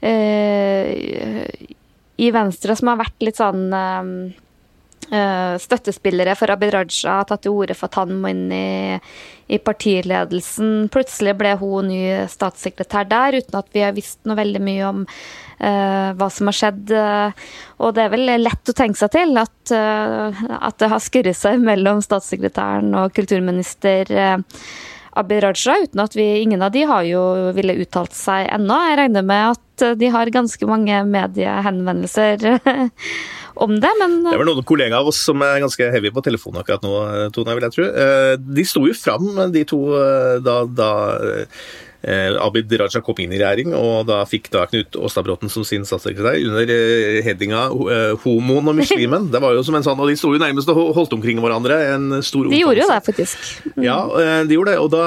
eh, 0.00 1.48
i 2.18 2.30
Venstre 2.34 2.76
som 2.76 2.90
har 2.92 3.00
vært 3.00 3.24
litt 3.24 3.38
sånn 3.38 3.72
eh, 3.74 4.12
eh, 5.14 5.54
støttespillere 5.62 6.34
for 6.38 6.52
Abid 6.52 6.74
Raja, 6.74 7.20
tatt 7.24 7.44
til 7.46 7.54
orde 7.54 7.76
for 7.78 7.88
at 7.88 7.98
han 8.00 8.16
må 8.20 8.32
inn 8.32 8.48
i, 8.52 8.98
i 9.48 9.58
partiledelsen. 9.62 10.88
Plutselig 10.92 11.36
ble 11.38 11.54
hun 11.60 11.92
ny 11.92 12.02
statssekretær 12.30 13.08
der, 13.10 13.38
uten 13.40 13.60
at 13.60 13.70
vi 13.74 13.84
har 13.86 13.96
visst 13.96 14.20
noe 14.28 14.38
veldig 14.38 14.64
mye 14.64 14.88
om 14.88 15.04
eh, 15.06 15.47
hva 15.58 16.28
som 16.30 16.48
har 16.50 16.56
skjedd. 16.56 16.90
eh, 16.94 17.46
Og 17.78 17.94
det 17.94 18.04
er 18.04 18.12
vel 18.14 18.26
lett 18.42 18.70
å 18.70 18.76
tenke 18.76 18.98
seg 18.98 19.10
til 19.14 19.36
at, 19.40 19.72
eh, 19.74 20.44
at 20.58 20.78
det 20.78 20.90
har 20.92 21.02
skurret 21.02 21.36
seg 21.38 21.58
mellom 21.62 22.00
statssekretæren 22.04 22.94
og 22.98 23.12
kulturminister 23.16 24.10
eh, 24.14 24.38
Abid 25.18 25.42
Raja, 25.42 25.74
uten 25.82 26.00
at 26.04 26.14
vi, 26.14 26.26
ingen 26.44 26.62
av 26.62 26.70
de 26.70 26.84
har 26.86 27.02
jo 27.08 27.50
ville 27.56 27.74
uttalt 27.82 28.14
seg 28.14 28.46
ennå. 28.54 28.76
Jeg 28.90 28.98
regner 29.00 29.24
med 29.26 29.56
at 29.56 29.82
eh, 29.88 29.96
de 29.98 30.12
har 30.14 30.30
ganske 30.30 30.68
mange 30.70 31.00
mediehenvendelser 31.10 32.44
om 33.58 33.74
det, 33.82 33.90
men 33.98 34.20
Det 34.22 34.36
er 34.36 34.38
vel 34.44 34.50
noen 34.52 34.66
kollegaer 34.68 35.00
av 35.00 35.10
oss 35.10 35.18
som 35.26 35.42
er 35.42 35.58
ganske 35.64 35.88
heavy 35.90 36.12
på 36.14 36.22
telefonen 36.22 36.60
akkurat 36.62 36.84
nå, 36.86 36.92
Tone, 37.34 37.56
vil 37.58 37.66
jeg 37.66 37.74
tro. 37.74 37.88
Eh, 37.90 38.34
De 38.38 38.64
sto 38.68 38.84
jo 38.86 38.94
fram, 38.94 39.26
de 39.50 39.64
to, 39.66 39.80
eh, 39.98 40.38
da, 40.46 40.60
da 40.70 40.90
eh, 41.18 41.66
Abid 41.98 42.70
Raja 42.78 43.00
kom 43.02 43.18
inn 43.18 43.32
i 43.34 43.40
regjering, 43.40 43.72
og 43.74 44.06
da 44.06 44.20
fikk 44.28 44.46
da 44.54 44.64
Knut 44.70 44.94
Åstadbråten 44.94 45.50
som 45.50 45.64
sin 45.66 45.82
statssekretær 45.88 46.38
under 46.46 46.70
eh, 46.70 47.18
headinga 47.26 47.64
eh, 47.74 48.12
'Homoen 48.22 48.70
og 48.70 48.76
muslimen'. 48.78 49.26
Det 49.32 49.40
var 49.42 49.56
jo 49.56 49.64
som 49.66 49.74
en 49.74 49.82
sånn, 49.82 49.98
og 49.98 50.06
De 50.06 50.14
sto 50.18 50.30
jo 50.30 50.38
nærmest 50.38 50.70
og 50.70 50.94
holdt 50.94 51.16
omkring 51.16 51.42
hverandre. 51.42 51.80
en 51.94 52.22
stor 52.22 52.46
de 52.46 52.62
gjorde 52.62 52.84
jo 52.84 52.88
det, 52.92 53.00
faktisk. 53.04 53.36
faktisk. 53.36 53.82
Ja, 53.82 53.98
eh, 54.14 54.44
de 54.46 54.54
gjorde 54.54 54.76
det, 54.76 54.78
og 54.78 54.90
da 54.94 55.04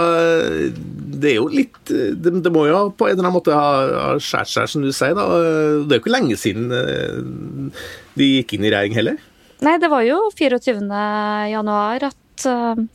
Det 1.22 1.32
er 1.32 1.38
jo 1.38 1.48
litt 1.48 1.86
Det, 1.86 2.32
det 2.44 2.52
må 2.52 2.68
jo 2.68 2.90
på 2.92 3.08
en 3.08 3.16
eller 3.16 3.28
annen 3.30 3.40
måte 3.40 3.56
ha, 3.56 3.72
ha 4.12 4.14
skjært 4.20 4.52
seg, 4.52 4.68
som 4.68 4.84
du 4.84 4.92
sier. 4.92 5.16
da. 5.16 5.26
Det 5.88 5.96
er 5.96 6.00
jo 6.00 6.04
ikke 6.04 6.18
lenge 6.18 6.36
siden 6.40 6.72
eh, 6.76 7.20
de 8.20 8.32
gikk 8.36 8.58
inn 8.58 8.68
i 8.68 8.72
regjering 8.74 8.98
heller. 9.00 9.20
Nei, 9.62 9.78
det 9.78 9.92
var 9.92 10.04
jo 10.04 10.18
24. 10.34 10.82
januar 11.54 12.08
at 12.10 12.46
eh, 12.50 12.86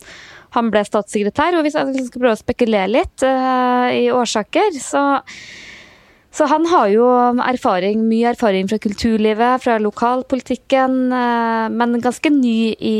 han 0.57 0.73
ble 0.73 0.83
statssekretær. 0.87 1.57
Og 1.57 1.65
hvis 1.65 1.77
jeg 1.77 2.09
skal 2.09 2.23
prøve 2.23 2.35
å 2.35 2.41
spekulere 2.41 2.91
litt 2.91 3.25
eh, 3.25 4.03
i 4.03 4.05
årsaker, 4.13 4.77
så 4.81 5.07
så 6.37 6.45
han 6.45 6.67
har 6.69 6.89
jo 6.91 7.05
erfaring, 7.41 8.03
mye 8.05 8.29
erfaring 8.35 8.67
fra 8.69 8.77
kulturlivet, 8.77 9.63
fra 9.63 9.79
lokalpolitikken, 9.81 10.97
eh, 11.09 11.63
men 11.73 11.95
ganske 12.03 12.29
ny 12.29 12.75
i, 12.77 12.97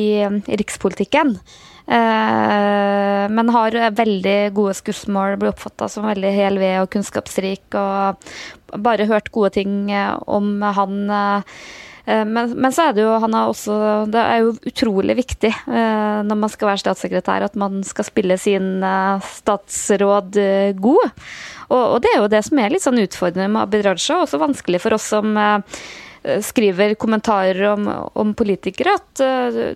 rikspolitikken. 0.47 1.35
Eh, 1.85 3.25
men 3.29 3.51
har 3.53 3.77
veldig 3.99 4.37
gode 4.57 4.73
skussmål, 4.79 5.37
blir 5.37 5.53
oppfatta 5.53 5.85
som 5.91 6.07
veldig 6.09 6.31
hel 6.33 6.57
ved 6.57 6.79
og 6.81 6.89
kunnskapsrik. 6.95 7.67
Og 7.77 8.81
bare 8.81 9.05
hørt 9.11 9.29
gode 9.35 9.53
ting 9.59 9.91
om 10.25 10.55
han. 10.79 10.97
Men, 12.07 12.53
men 12.55 12.71
så 12.71 12.85
er 12.87 12.93
det 12.95 13.03
jo 13.03 13.17
han 13.19 13.33
er 13.35 13.49
også 13.51 13.77
Det 14.07 14.21
er 14.21 14.37
jo 14.39 14.53
utrolig 14.69 15.17
viktig 15.17 15.49
eh, 15.51 16.19
når 16.23 16.39
man 16.39 16.51
skal 16.53 16.69
være 16.71 16.79
statssekretær, 16.79 17.43
at 17.43 17.57
man 17.59 17.81
skal 17.83 18.07
spille 18.07 18.37
sin 18.39 18.77
eh, 18.79 19.27
statsråd 19.27 20.39
eh, 20.39 20.71
god. 20.79 21.11
Og, 21.67 21.81
og 21.81 22.01
det 22.03 22.13
er 22.13 22.21
jo 22.21 22.31
det 22.31 22.43
som 22.47 22.63
er 22.63 22.71
litt 22.71 22.85
sånn 22.85 23.01
utfordrende 23.03 23.51
med 23.51 23.65
Abid 23.65 23.83
Raja, 23.89 24.21
og 24.21 24.23
også 24.23 24.39
vanskelig 24.39 24.79
for 24.85 24.95
oss 24.95 25.09
som 25.11 25.35
eh, 25.35 25.81
skriver 26.43 26.95
kommentarer 26.99 27.61
om, 27.73 27.87
om 28.13 28.33
politikere, 28.33 28.95
at 28.95 29.23
eh, 29.23 29.75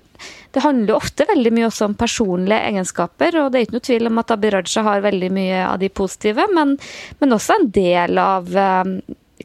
det 0.51 0.63
handler 0.63 0.97
ofte 0.97 1.27
veldig 1.29 1.53
mye 1.55 1.67
også 1.69 1.87
om 1.87 1.95
personlige 1.99 2.59
egenskaper. 2.71 3.37
Og 3.41 3.51
det 3.51 3.59
er 3.59 3.67
ikke 3.67 3.77
noe 3.77 3.87
tvil 3.87 4.09
om 4.09 4.21
at 4.21 4.33
Abid 4.35 4.55
Raja 4.55 4.85
har 4.87 5.03
veldig 5.05 5.31
mye 5.35 5.63
av 5.67 5.79
de 5.83 5.89
positive, 5.89 6.47
men, 6.55 6.77
men 7.19 7.37
også 7.37 7.57
en 7.57 7.69
del 7.75 8.21
av 8.21 8.51
eh, 8.51 8.95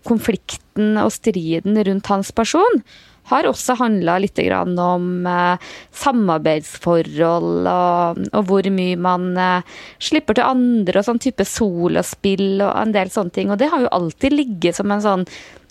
konflikten 0.07 0.97
og 1.03 1.13
striden 1.15 1.79
rundt 1.87 2.11
hans 2.13 2.33
person 2.37 2.83
har 3.31 3.47
også 3.49 3.77
handla 3.81 4.19
litt 4.23 4.39
om 4.53 5.27
eh, 5.27 5.71
samarbeidsforhold 5.97 7.69
og, 7.71 8.21
hvor 8.47 8.69
mye 8.71 8.99
man 9.01 9.33
eh, 9.41 9.79
slipper 9.99 10.39
til 10.39 10.47
andre 10.47 11.01
og 11.01 11.09
sånn 11.09 11.23
type 11.23 11.47
solospill 11.49 12.61
og 12.61 12.71
en 12.71 12.95
del 12.95 13.11
sånne 13.13 13.35
ting. 13.35 13.51
Og 13.51 13.59
det 13.61 13.71
har 13.73 13.83
jo 13.83 13.95
alltid 13.99 14.37
ligget 14.37 14.79
som 14.79 14.95
en 14.95 15.03
sånn 15.05 15.27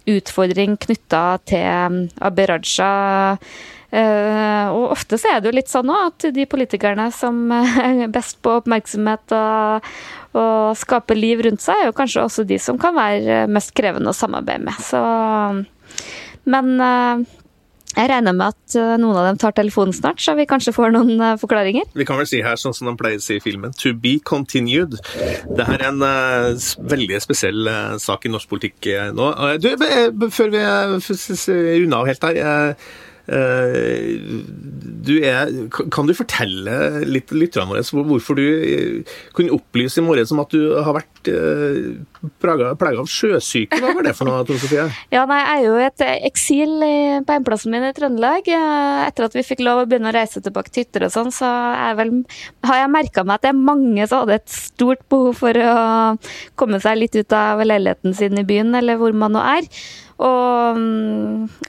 utfordring 0.05 0.75
knytta 0.83 1.23
til 1.49 2.03
Abid 2.21 2.51
Raja. 2.51 2.91
Eh, 3.95 4.67
og 4.75 4.91
ofte 4.91 5.17
så 5.21 5.31
er 5.31 5.39
det 5.39 5.49
jo 5.49 5.55
litt 5.55 5.71
sånn 5.71 5.89
òg 5.93 6.09
at 6.09 6.27
de 6.35 6.45
politikerne 6.49 7.07
som 7.15 7.47
er 7.87 8.05
best 8.11 8.41
på 8.43 8.57
oppmerksomhet 8.59 9.35
og, 9.37 9.95
og 10.35 10.75
skape 10.79 11.15
liv 11.17 11.45
rundt 11.45 11.63
seg, 11.63 11.79
er 11.79 11.89
jo 11.91 11.97
kanskje 11.97 12.25
også 12.25 12.45
de 12.47 12.59
som 12.61 12.79
kan 12.81 12.95
være 12.97 13.45
mest 13.51 13.73
krevende 13.77 14.11
å 14.11 14.17
samarbeide 14.17 14.67
med. 14.67 14.83
Så, 14.83 15.01
men 16.51 16.75
eh, 16.83 17.25
jeg 17.95 18.09
regner 18.11 18.35
med 18.35 18.51
at 18.51 18.75
eh, 18.75 18.95
noen 18.99 19.15
av 19.21 19.29
dem 19.29 19.39
tar 19.39 19.55
telefonen 19.55 19.95
snart, 19.95 20.19
så 20.19 20.35
vi 20.35 20.47
kanskje 20.49 20.73
får 20.75 20.91
noen 20.95 21.13
eh, 21.15 21.37
forklaringer. 21.39 21.87
Vi 21.95 22.07
kan 22.07 22.19
vel 22.19 22.27
si 22.27 22.41
her, 22.43 22.59
sånn 22.59 22.75
som 22.75 22.89
de 22.89 22.95
pleier 22.99 23.21
å 23.21 23.23
si 23.23 23.37
i 23.39 23.43
filmen, 23.43 23.71
'to 23.75 23.93
be 23.95 24.17
continued'. 24.19 24.99
Det 25.55 25.67
her 25.69 25.79
er 25.79 25.87
en 25.93 26.03
uh, 26.03 26.67
veldig 26.91 27.21
spesiell 27.23 27.69
uh, 27.71 27.95
sak 28.01 28.27
i 28.27 28.33
norsk 28.33 28.51
politikk 28.51 28.91
uh, 28.91 29.09
nå. 29.15 29.31
Du, 29.63 29.71
før 30.27 30.51
vi 30.51 30.63
runder 31.85 31.99
av 32.01 32.09
helt 32.11 32.27
her 32.27 32.75
du 33.27 35.13
er, 35.25 35.49
kan- 35.93 36.07
du 36.07 36.13
fortelle 36.17 36.75
litt 37.09 37.31
lytterne 37.33 37.67
våre 37.69 37.81
hvorfor 38.05 38.37
du 38.37 38.43
eh, 38.45 39.15
kunne 39.37 39.53
opplyse 39.55 40.01
i 40.01 40.05
morges 40.05 40.31
om 40.33 40.41
at 40.43 40.53
du 40.53 40.75
har 40.77 40.93
vært 40.97 41.29
uh, 41.33 42.29
plaga 42.41 42.71
av 42.75 43.09
sjøsyke? 43.09 43.79
Hva 43.81 43.93
var 43.97 44.05
det 44.07 44.13
for 44.17 44.29
noe, 44.29 44.43
Tone 44.47 44.61
Sofie? 44.61 44.85
Ja, 45.15 45.25
nei, 45.29 45.39
jeg 45.41 45.55
er 45.55 45.65
jo 45.65 45.75
i 45.79 45.87
et 45.87 46.05
eksil 46.29 46.75
på 47.25 47.37
hjemplassen 47.37 47.73
min 47.73 47.87
i 47.87 47.93
Trøndelag. 47.97 48.45
Eh, 48.49 49.01
Etter 49.07 49.27
at 49.29 49.37
vi 49.37 49.45
fikk 49.45 49.63
lov 49.65 49.83
å 49.83 49.87
begynne 49.89 50.11
å 50.11 50.15
reise 50.15 50.41
tilbake 50.45 50.73
til 50.73 50.85
hytter 50.85 51.07
og 51.09 51.13
sånn, 51.15 51.33
så 51.33 51.49
vel, 51.97 52.13
har 52.65 52.81
jeg 52.83 52.93
merka 52.93 53.25
meg 53.25 53.39
at 53.39 53.45
det 53.47 53.53
er 53.53 53.61
mange 53.73 54.07
som 54.09 54.23
hadde 54.23 54.39
et 54.41 54.53
stort 54.53 55.01
behov 55.11 55.37
for 55.41 55.57
å 55.65 55.75
komme 56.59 56.81
seg 56.83 57.01
litt 57.01 57.17
ut 57.17 57.35
av 57.37 57.61
leiligheten 57.65 58.13
sin 58.17 58.37
i 58.41 58.45
byen, 58.47 58.73
eller 58.77 58.99
hvor 59.01 59.15
man 59.17 59.33
nå 59.35 59.41
er. 59.45 59.69
Og, 60.15 60.77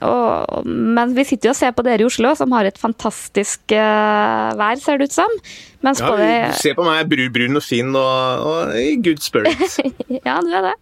og, 0.07 0.67
men 0.67 1.11
vi 1.17 1.25
sitter 1.27 1.49
jo 1.49 1.53
og 1.55 1.59
ser 1.59 1.73
på 1.75 1.83
dere 1.83 2.05
i 2.05 2.07
Oslo, 2.07 2.31
som 2.39 2.53
har 2.55 2.69
et 2.69 2.79
fantastisk 2.79 3.75
uh, 3.75 4.55
vær, 4.55 4.79
ser 4.79 5.01
det 5.01 5.09
ut 5.09 5.17
som. 5.17 5.35
Mens 5.83 5.99
Ja, 5.99 6.13
det... 6.19 6.31
Se 6.61 6.71
på 6.77 6.85
meg, 6.87 7.03
brun, 7.11 7.27
brun 7.35 7.59
og 7.59 7.65
fin 7.65 7.91
og, 7.91 8.47
og 8.47 8.79
i 8.79 8.95
good 9.03 9.19
spirit. 9.23 9.59
Ja, 10.27 10.39
du 10.39 10.53
er 10.55 10.71
det. 10.71 10.77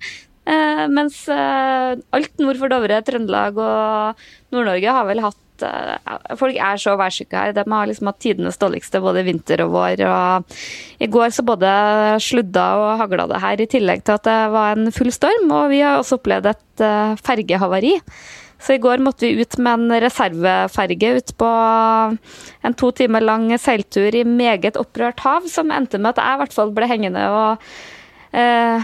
Uh, 0.46 0.86
mens 0.94 1.24
uh, 1.26 1.98
alt 2.14 2.38
nord 2.38 2.62
for 2.62 2.70
Dovre, 2.70 3.02
Trøndelag 3.02 3.58
og 3.58 4.28
Nord-Norge 4.54 4.94
har 5.00 5.10
vel 5.10 5.24
hatt 5.26 5.42
eh, 5.64 6.36
Folk 6.40 6.58
er 6.60 6.80
så 6.82 6.96
værsyke 7.00 7.38
her. 7.38 7.54
De 7.56 7.64
har 7.72 7.90
liksom 7.90 8.10
hatt 8.12 8.22
tidenes 8.24 8.60
dårligste 8.62 9.02
både 9.04 9.24
vinter 9.28 9.64
og 9.66 9.74
vår. 9.76 10.06
Og 10.10 10.56
I 11.00 11.10
går 11.12 11.36
så 11.36 11.46
både 11.48 11.74
sludda 12.24 12.66
og 12.82 13.04
hagla 13.04 13.28
det 13.32 13.44
her, 13.44 13.62
i 13.62 13.70
tillegg 13.72 14.04
til 14.06 14.18
at 14.18 14.26
det 14.28 14.40
var 14.56 14.76
en 14.76 14.92
full 14.96 15.12
storm. 15.16 15.52
Og 15.52 15.70
vi 15.74 15.84
har 15.86 16.00
også 16.00 16.20
opplevd 16.20 16.52
et 16.52 16.86
uh, 16.86 17.16
fergehavari. 17.24 17.96
Så 18.62 18.76
i 18.76 18.82
går 18.82 19.04
måtte 19.04 19.28
vi 19.28 19.44
ut 19.44 19.58
med 19.62 19.74
en 19.84 20.00
reserveferge 20.02 21.12
ut 21.20 21.34
på 21.38 21.50
en 22.66 22.78
to 22.80 22.92
timer 22.98 23.22
lang 23.22 23.50
seiltur 23.62 24.16
i 24.16 24.24
meget 24.26 24.80
opprørt 24.80 25.22
hav, 25.26 25.46
som 25.52 25.74
endte 25.76 26.00
med 26.00 26.16
at 26.16 26.24
jeg 26.24 26.38
i 26.38 26.42
hvert 26.42 26.56
fall 26.56 26.74
ble 26.74 26.90
hengende 26.90 27.28
og 27.30 27.66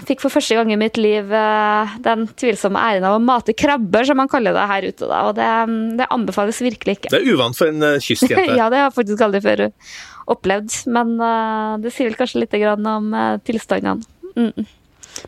fikk 0.08 0.22
for 0.24 0.34
første 0.34 0.56
gang 0.56 0.72
i 0.72 0.80
mitt 0.80 0.98
liv 1.02 1.32
eh, 1.36 1.96
den 2.06 2.28
tvilsomme 2.40 2.80
æren 2.80 3.08
av 3.08 3.18
å 3.18 3.24
mate 3.24 3.56
krabber, 3.58 4.06
som 4.08 4.20
man 4.22 4.32
kaller 4.32 4.56
det 4.56 4.68
her 4.70 4.88
ute. 4.88 5.10
Da. 5.10 5.22
Og 5.28 5.36
det, 5.40 5.50
det 6.00 6.08
anbefales 6.14 6.62
virkelig 6.64 7.00
ikke. 7.00 7.12
Det 7.14 7.20
er 7.22 7.34
uvant 7.36 7.58
for 7.58 7.72
en 7.72 7.84
eh, 7.88 8.00
kystjente. 8.04 8.56
ja, 8.60 8.70
det 8.72 8.80
har 8.80 8.90
jeg 8.90 8.98
faktisk 9.00 9.26
aldri 9.28 9.44
før 9.44 9.66
opplevd. 10.32 10.78
Men 10.96 11.16
eh, 11.20 11.74
det 11.84 11.94
sier 11.96 12.12
vel 12.12 12.20
kanskje 12.20 12.44
litt 12.44 12.56
grann 12.64 12.88
om 12.94 13.12
eh, 13.18 13.34
tilstandene. 13.48 14.08
Mm. 14.38 14.70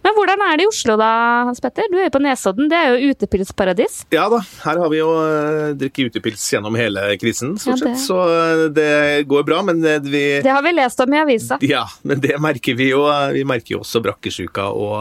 Men 0.04 0.16
hvordan 0.18 0.44
er 0.48 0.60
det 0.60 0.68
i 0.68 0.70
Oslo 0.70 0.98
da, 1.00 1.10
Hans 1.50 1.62
Petter? 1.64 1.90
Du 1.92 1.98
er 2.00 2.08
jo 2.08 2.14
på 2.16 2.22
Nesodden, 2.24 2.70
det 2.72 2.80
er 2.80 2.94
jo 2.94 3.14
utepilsparadis. 3.14 4.04
Ja 4.14 4.28
da, 4.32 4.40
her 4.64 4.82
har 4.84 4.92
vi 4.94 5.02
jo 5.02 5.10
uh, 5.14 5.74
drukket 5.78 6.14
utepils 6.14 6.46
gjennom 6.54 6.78
hele 6.80 7.06
krisen, 7.22 7.56
stort 7.62 7.84
Ja. 7.84 7.94
Så 8.00 8.16
eh, 8.32 8.62
det 8.74 9.26
går 9.28 9.44
bra, 9.48 9.60
men 9.66 9.82
eh, 9.86 10.00
vi 10.04 10.24
Det 10.44 10.52
har 10.52 10.64
vi 10.64 10.72
lest 10.76 11.00
om 11.04 11.14
i 11.14 11.20
avisa. 11.20 11.58
Ja, 11.66 11.84
men 12.08 12.22
det 12.24 12.38
merker 12.42 12.78
vi 12.80 12.90
jo. 12.92 13.04
Vi 13.34 13.44
merker 13.48 13.76
jo 13.76 13.82
også 13.84 14.02
brakkesjuka 14.04 14.70
og 14.72 14.96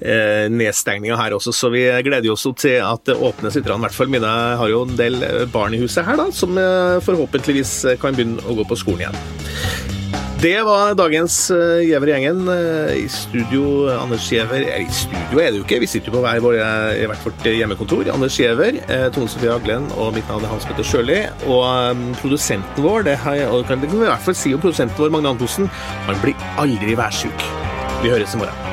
eh, 0.00 0.46
nedstengninga 0.52 1.18
her 1.18 1.36
også, 1.36 1.54
så 1.56 1.70
vi 1.74 1.84
gleder 2.06 2.30
oss 2.32 2.46
til 2.60 2.78
at 2.84 3.04
det 3.08 3.18
åpnes 3.18 3.56
litt. 3.58 3.68
I 3.70 3.80
hvert 3.84 3.96
fall 3.96 4.10
mine 4.12 4.30
har 4.60 4.72
jo 4.72 4.84
en 4.86 4.96
del 4.98 5.22
eh, 5.26 5.46
barn 5.52 5.74
i 5.76 5.80
huset 5.82 6.06
her, 6.06 6.18
da, 6.20 6.30
som 6.34 6.58
eh, 6.58 6.98
forhåpentligvis 7.04 7.74
eh, 7.84 7.98
kan 8.00 8.16
begynne 8.16 8.42
å 8.46 8.58
gå 8.60 8.66
på 8.68 8.78
skolen 8.80 9.06
igjen. 9.06 9.49
Det 10.40 10.62
var 10.64 10.94
dagens 10.96 11.34
uh, 11.52 11.82
i 11.84 11.90
gjengen. 12.14 12.46
Eh, 12.48 12.94
I 13.02 13.08
studio 13.12 13.90
Anders 13.92 14.24
Giæver 14.32 14.62
eh, 14.70 14.86
I 14.86 14.94
studio 14.94 15.42
er 15.42 15.50
det 15.52 15.58
jo 15.60 15.66
ikke, 15.66 15.80
vi 15.82 15.88
sitter 15.90 16.08
jo 16.08 16.14
på 16.16 16.22
hver 16.24 16.40
vår, 16.40 16.56
i 16.96 17.04
hvert 17.10 17.26
vårt 17.26 17.44
hjemmekontor. 17.50 18.08
Anders 18.14 18.38
Giæver, 18.40 18.78
uh, 18.88 19.10
Tone 19.12 19.28
Sofie 19.28 19.52
Aglen 19.52 19.90
og 20.00 20.14
mitt 20.16 20.32
navn 20.32 20.46
er 20.48 20.54
Hans 20.54 20.64
Petter 20.70 20.86
Sjøli. 20.86 21.20
Og 21.44 21.60
um, 21.92 22.06
produsenten 22.22 22.86
vår, 22.86 23.04
det, 23.10 23.18
jeg- 23.20 23.52
det 23.52 23.66
kan 23.68 23.84
vi 23.84 23.92
i 24.00 24.08
hvert 24.08 24.24
fall 24.30 24.38
si 24.40 24.54
om 24.56 24.64
produsenten 24.64 24.96
vår, 25.04 25.12
Magne 25.18 25.34
Antonsen, 25.36 25.68
han 26.08 26.24
blir 26.24 26.48
aldri 26.62 26.96
værsjuk. 26.96 27.48
Vi 28.00 28.08
høres 28.16 28.32
i 28.32 28.40
morgen. 28.40 28.69